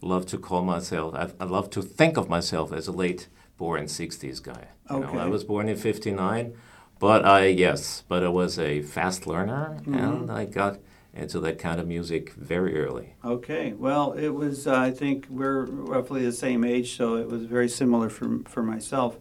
[0.00, 3.26] love to call myself, I, I love to think of myself as a late
[3.58, 4.68] born 60s guy.
[4.90, 5.18] You know, Okay.
[5.18, 6.54] I was born in 59,
[7.00, 9.94] but I, yes, but I was a fast learner Mm-hmm.
[9.94, 10.78] and I got
[11.14, 13.14] into that kind of music very early.
[13.24, 14.66] Okay, well, it was.
[14.66, 18.62] Uh, I think we're roughly the same age, so it was very similar for for
[18.62, 19.18] myself.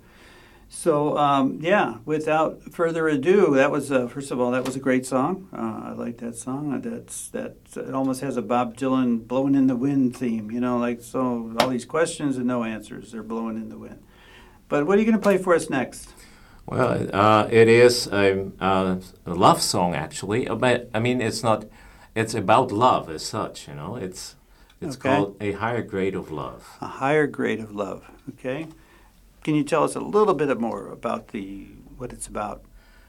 [0.72, 4.80] So um, yeah, without further ado, that was uh, first of all that was a
[4.80, 5.50] great song.
[5.52, 6.72] Uh, I like that song.
[6.74, 7.56] Uh, That's that.
[7.76, 10.52] It almost has a Bob Dylan "Blowing in the Wind" theme.
[10.52, 13.12] You know, like so all these questions and no answers.
[13.12, 14.04] They're blowing in the wind.
[14.68, 16.14] But what are you going to play for us next?
[16.68, 20.46] Well, uh, it is a, uh, a love song actually.
[20.46, 21.66] But I mean, it's not.
[22.22, 23.68] It's about love as such.
[23.68, 24.36] You know, it's
[24.82, 25.10] it's Okay.
[25.10, 26.62] called a higher grade of love.
[26.82, 28.02] A higher grade of love.
[28.32, 28.68] Okay.
[29.44, 31.46] Can you tell us a little bit more about the
[31.98, 32.58] what it's about?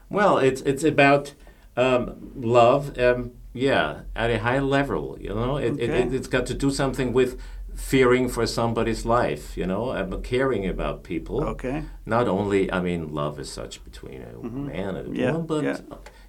[0.09, 1.33] Well, it's it's about
[1.77, 2.83] um, love.
[2.97, 5.17] Um, yeah, at a high level.
[5.25, 6.01] You know, it, Okay.
[6.01, 7.31] it it's got to do something with
[7.75, 9.57] fearing for somebody's life.
[9.59, 11.37] You know, and caring about people.
[11.53, 11.83] Okay.
[12.05, 15.15] Not only, I mean, love is such between a man and a Mm-hmm.
[15.15, 15.79] Yeah, woman, but yeah.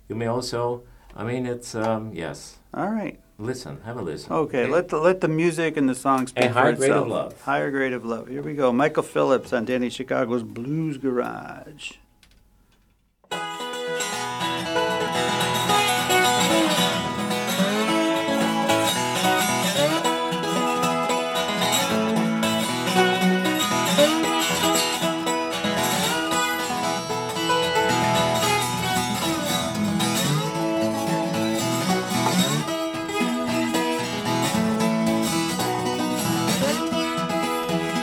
[0.08, 0.82] you may also.
[1.16, 2.56] I mean, it's um, yes.
[2.74, 3.18] All right.
[3.38, 4.32] Listen, have a listen.
[4.32, 7.40] Okay, let the let the music and the song speak for higher grade of love.
[7.42, 8.28] Higher grade of love.
[8.28, 8.72] Here we go.
[8.72, 11.92] Michael Phillips on Danny Chicago's Blues Garage.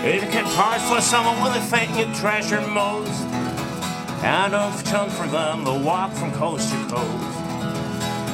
[0.01, 3.11] If you can part for someone with a thing you treasure most,
[4.23, 7.37] and often for them the walk from coast to coast.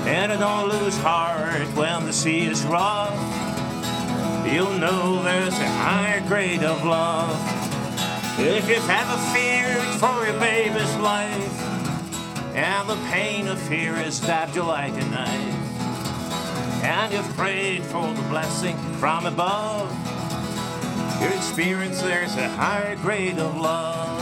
[0.05, 3.11] And I don't lose heart when the sea is rough.
[4.45, 7.35] You'll know there's a higher grade of love.
[8.39, 11.61] If you've ever feared for your baby's life,
[12.53, 18.13] and the pain of fear has stabbed you like a knife, and you've prayed for
[18.13, 20.14] the blessing from above.
[21.21, 24.14] Your experience, there's a higher grade of love.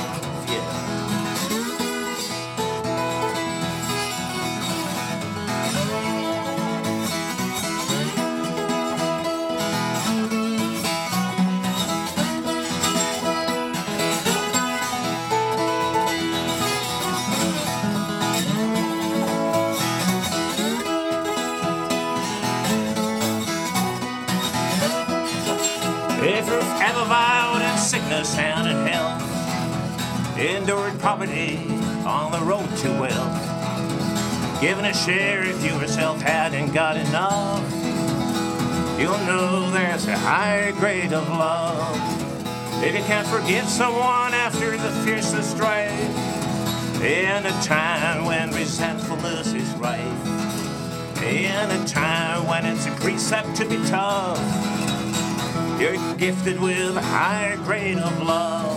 [28.23, 31.57] Sickness and health, endured poverty
[32.05, 37.61] on the road to wealth, given a share if you yourself hadn't got enough,
[38.99, 41.97] you'll know there's a higher grade of love.
[42.83, 45.91] If you can't forgive someone after the fiercest strife,
[47.01, 53.65] in a time when resentfulness is rife, in a time when it's a precept to
[53.65, 54.82] be tough.
[55.83, 58.72] You're gifted with a higher grade of love.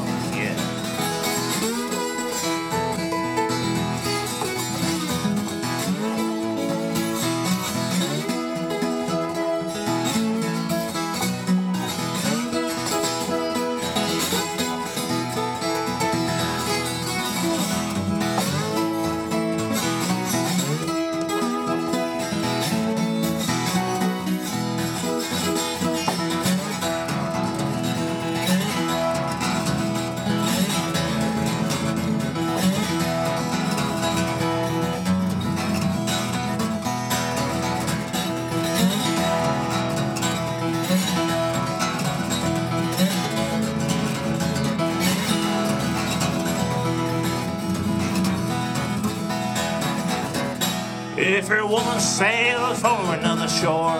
[52.06, 53.98] Sailed for another shore,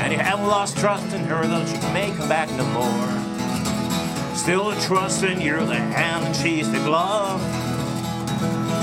[0.00, 4.74] and you have lost trust in her, though she may come back no more, still
[4.80, 7.40] trusting you're the hand and she's the glove.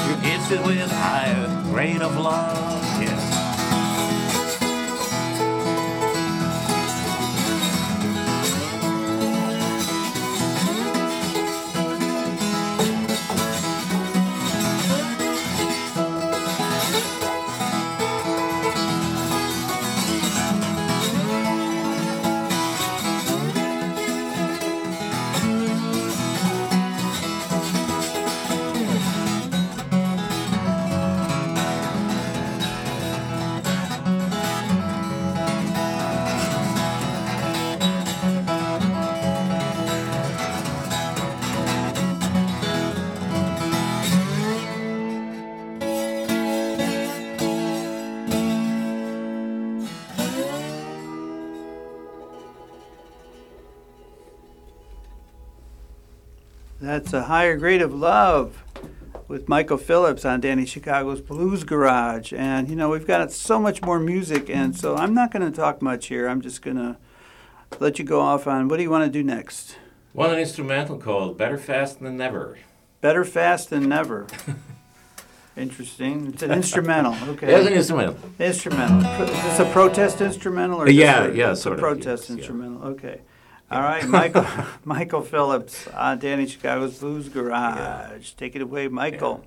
[0.08, 2.67] You're gifted with higher grade of love.
[56.98, 58.64] That's a higher grade of love
[59.28, 62.34] with Michael Phillips on Danny Chicago's Blues Garage.
[62.34, 65.56] And, you know, we've got so much more music, and so I'm not going to
[65.56, 66.28] talk much here.
[66.28, 66.98] I'm just going to
[67.80, 69.78] let you go off on what do you want to do next?
[70.14, 72.58] One an instrumental called Better Fast Than Never.
[73.00, 74.26] Better fast than never.
[75.56, 76.30] Interesting.
[76.34, 77.14] It's an instrumental.
[77.30, 77.54] Okay.
[77.54, 78.18] It's an instrumental.
[78.40, 79.02] Instrumental.
[79.22, 80.82] Is this a protest instrumental?
[80.82, 82.36] Or Yeah, yeah, it's a sort of, protest yes, yeah.
[82.38, 82.84] instrumental.
[82.86, 83.22] Okay.
[83.70, 84.46] All right, Michael
[84.86, 88.32] Michael Phillips on Danny Chicago's Blues Garage.
[88.32, 89.44] Take it away, Michael.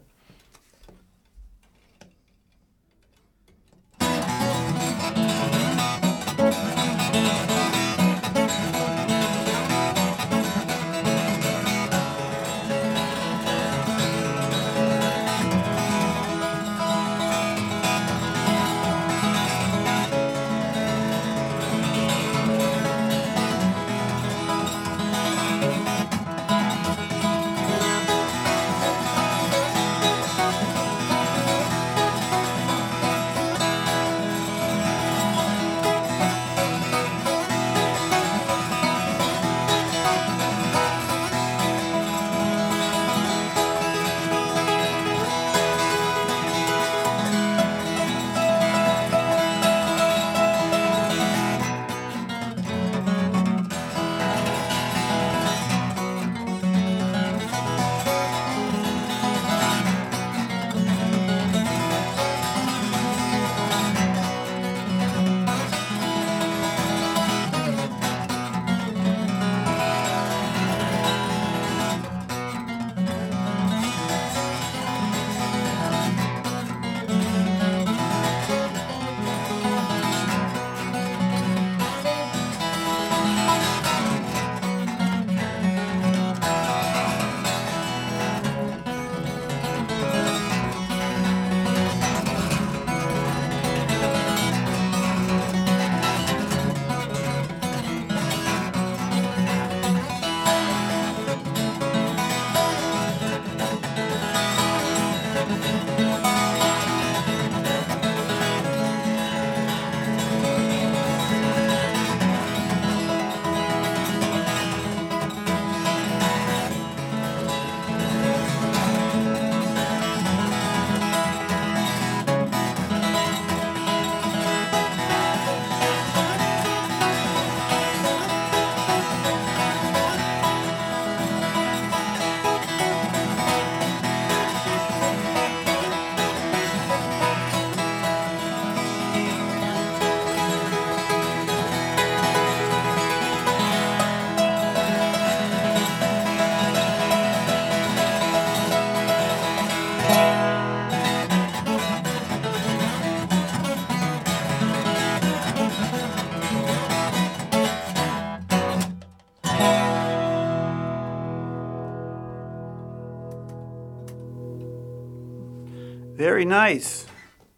[166.40, 167.04] Very nice.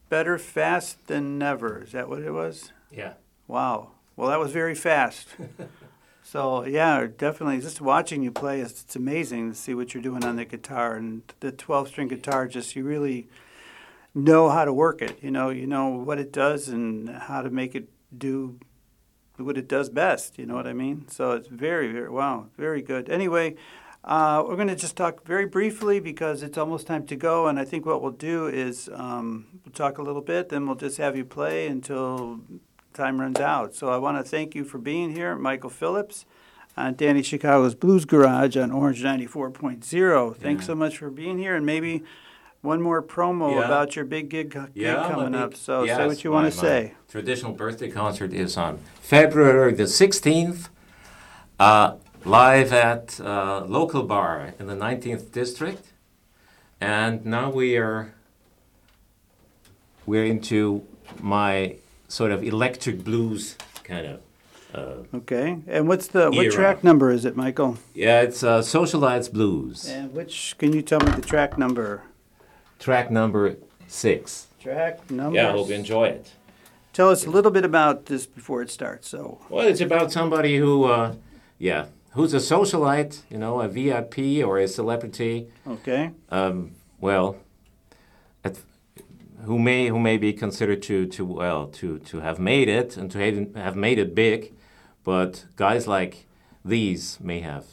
[0.09, 1.85] Better fast than never.
[1.85, 2.73] Is that what it was?
[2.91, 3.13] Yeah.
[3.47, 3.93] Wow.
[4.17, 5.29] Well, that was very fast.
[6.25, 7.61] so yeah, definitely.
[7.61, 10.97] Just watching you play, it's, it's amazing to see what you're doing on the guitar
[10.97, 12.49] and the 12-string guitar.
[12.49, 13.29] Just you really
[14.17, 15.17] know how to work it.
[15.23, 18.59] You know, you know what it does and how to make it do
[19.37, 20.41] what it does best.
[20.41, 21.07] You know what I mean?
[21.07, 23.09] So it's very, very wow, very good.
[23.09, 23.55] Anyway.
[24.05, 27.59] Uh, we're going to just talk very briefly because it's almost time to go, and
[27.59, 30.99] I think what we'll do is um, we'll talk a little bit, then we'll just
[30.99, 32.41] have you play until
[32.95, 33.75] time runs out.
[33.77, 36.27] So I want to thank you for being here, Michael Phillips,
[36.77, 40.37] on Danny Chicago's Blues Garage on Orange 94.0.
[40.37, 40.67] Thanks Yeah.
[40.67, 42.03] so much for being here, and maybe
[42.61, 43.67] one more promo Yeah.
[43.67, 45.55] about your big gig, gig Yeah, coming my up.
[45.55, 46.95] So say what you want to say.
[47.09, 50.71] Traditional birthday concert is on February the 16th,
[51.61, 51.95] uh,
[52.25, 55.89] live at uh, local bar in the 19th district.
[56.81, 58.13] And now we are
[60.07, 60.85] we're into
[61.21, 61.77] my
[62.09, 64.21] sort of electric blues kind of.
[64.75, 66.51] Uh, Okay, and what's the what Era.
[66.53, 67.77] track number is it, Michael?
[67.95, 72.03] yeah, it's uh, Socialites Blues, And which can you tell me the track number?
[72.79, 73.57] track number
[73.87, 74.47] six.
[74.61, 75.37] Track number.
[75.37, 76.33] Yeah, I hope you enjoy it.
[76.95, 79.09] Tell us a little bit about this before it starts.
[79.09, 81.15] So, Well, it's about somebody who, uh,
[81.59, 85.49] yeah, who's a socialite, you know, a VIP or a celebrity.
[85.67, 87.37] okay, Um, well,
[88.45, 88.59] at,
[89.45, 93.11] who may who may be considered to to well to to have made it and
[93.11, 94.53] to have, have made it big,
[95.05, 96.27] but guys like
[96.65, 97.65] these may have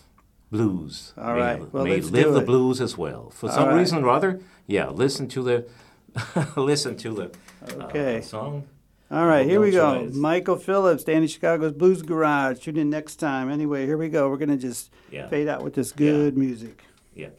[0.51, 1.13] blues.
[1.17, 3.29] All may, right, well, may live the blues as well.
[3.29, 3.75] For some right.
[3.77, 5.67] reason or other, yeah, listen to the
[6.55, 7.25] listen to the
[7.61, 8.21] uh, Okay.
[8.21, 8.67] song.
[9.11, 10.07] All right, here No we go.
[10.13, 12.59] Michael Phillips, Danny Chicago's Blues Garage.
[12.59, 13.49] Tune in next time.
[13.49, 14.29] Anyway, here we go.
[14.29, 15.27] We're going to just Yeah.
[15.27, 16.83] fade out with this good music.
[17.15, 17.29] Yeah.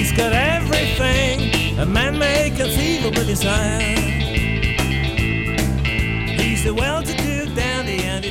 [0.00, 4.00] Well, he's got everything a man may conceivable desire.
[6.40, 8.30] He's the well-to-do dandy, and he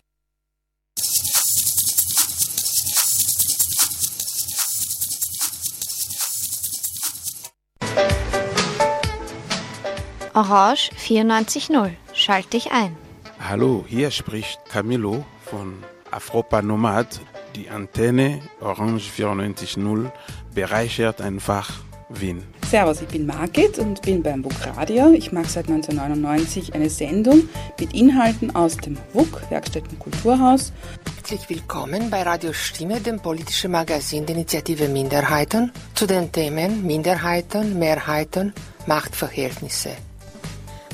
[10.33, 11.91] Orange 94.0.
[12.13, 12.95] Schalt dich ein.
[13.39, 17.19] Hallo, hier spricht Camilo von Afropa Nomad.
[17.55, 20.09] Die Antenne Orange 94.0
[20.53, 21.69] bereichert einfach
[22.09, 22.43] Wien.
[22.69, 25.11] Servus, ich bin Margit und bin beim WUK Radio.
[25.11, 30.71] Ich mache seit 1999 eine Sendung mit Inhalten aus dem WUK, Werkstätten Kulturhaus.
[31.17, 37.77] Herzlich willkommen bei Radio Stimme, dem politischen Magazin der Initiative Minderheiten, zu den Themen Minderheiten,
[37.77, 38.53] Mehrheiten,
[38.87, 39.91] Machtverhältnisse.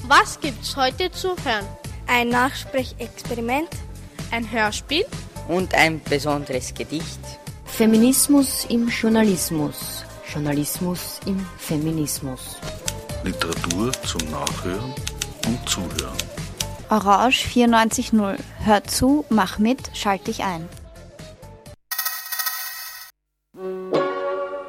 [0.07, 1.67] Was gibt's heute zu hören?
[2.07, 3.69] Ein Nachsprechexperiment,
[4.31, 5.05] Ein Hörspiel?
[5.49, 7.19] Und ein besonderes Gedicht.
[7.65, 10.05] Feminismus im Journalismus.
[10.33, 12.55] Journalismus im Feminismus.
[13.23, 14.93] Literatur zum Nachhören
[15.45, 16.17] und Zuhören.
[16.89, 18.37] Orange 94.0.
[18.63, 20.69] Hör zu, mach mit, schalt dich ein.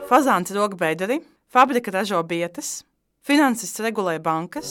[0.08, 2.84] Fazāns rog bederi, fabrika ražo bietas,
[3.28, 4.70] finansists regulē bankas,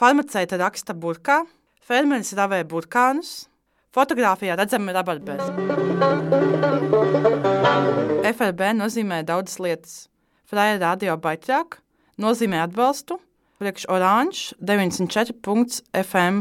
[0.00, 1.42] farmaceita raksta burkā,
[1.84, 3.30] fermeris ravē burkānus,
[3.92, 5.44] fotografijā redzami rabarberi.
[8.32, 9.94] FRB nozīmē daudzas lietas.
[10.48, 11.82] Fraja radio baitrāk
[12.20, 13.14] nozīmē atbalstu,
[13.60, 16.36] priekš oranž 94.fm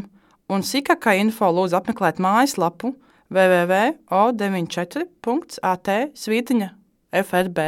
[0.51, 2.87] un sīkākā info lūdzu apmeklēt mājaslapu
[3.31, 5.87] www.o94.at
[6.23, 6.69] svītiņa
[7.23, 7.59] FRB.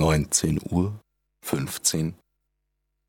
[0.00, 0.98] Neunzehn Uhr,
[1.44, 2.14] fünfzehn.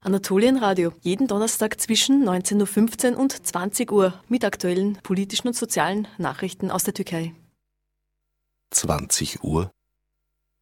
[0.03, 6.69] Anatolienradio, jeden Donnerstag zwischen 19.15 Uhr und 20 Uhr mit aktuellen politischen und sozialen Nachrichten
[6.69, 7.33] aus der Türkei.
[8.71, 9.71] 20 Uhr,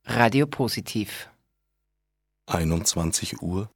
[0.06, 1.32] Radio Positiv.
[2.46, 3.72] 21 Uhr,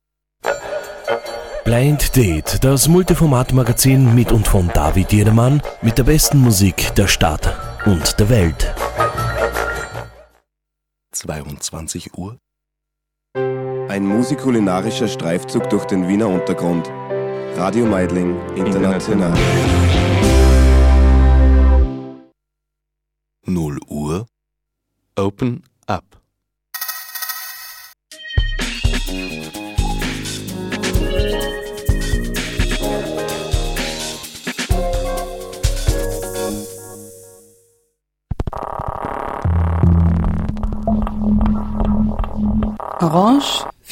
[1.66, 7.58] Blind Date, das Multiformat-Magazin mit und von David Jedermann mit der besten Musik der Stadt
[7.88, 8.76] und der Welt.
[11.14, 12.38] 22 Uhr,
[13.93, 16.89] Ein musikulinarischer Streifzug durch den Wiener Untergrund.
[17.55, 19.31] Radio Meidling International.
[23.45, 24.25] 0 Uhr,
[25.15, 26.05] Open Up.
[42.99, 43.72] Orange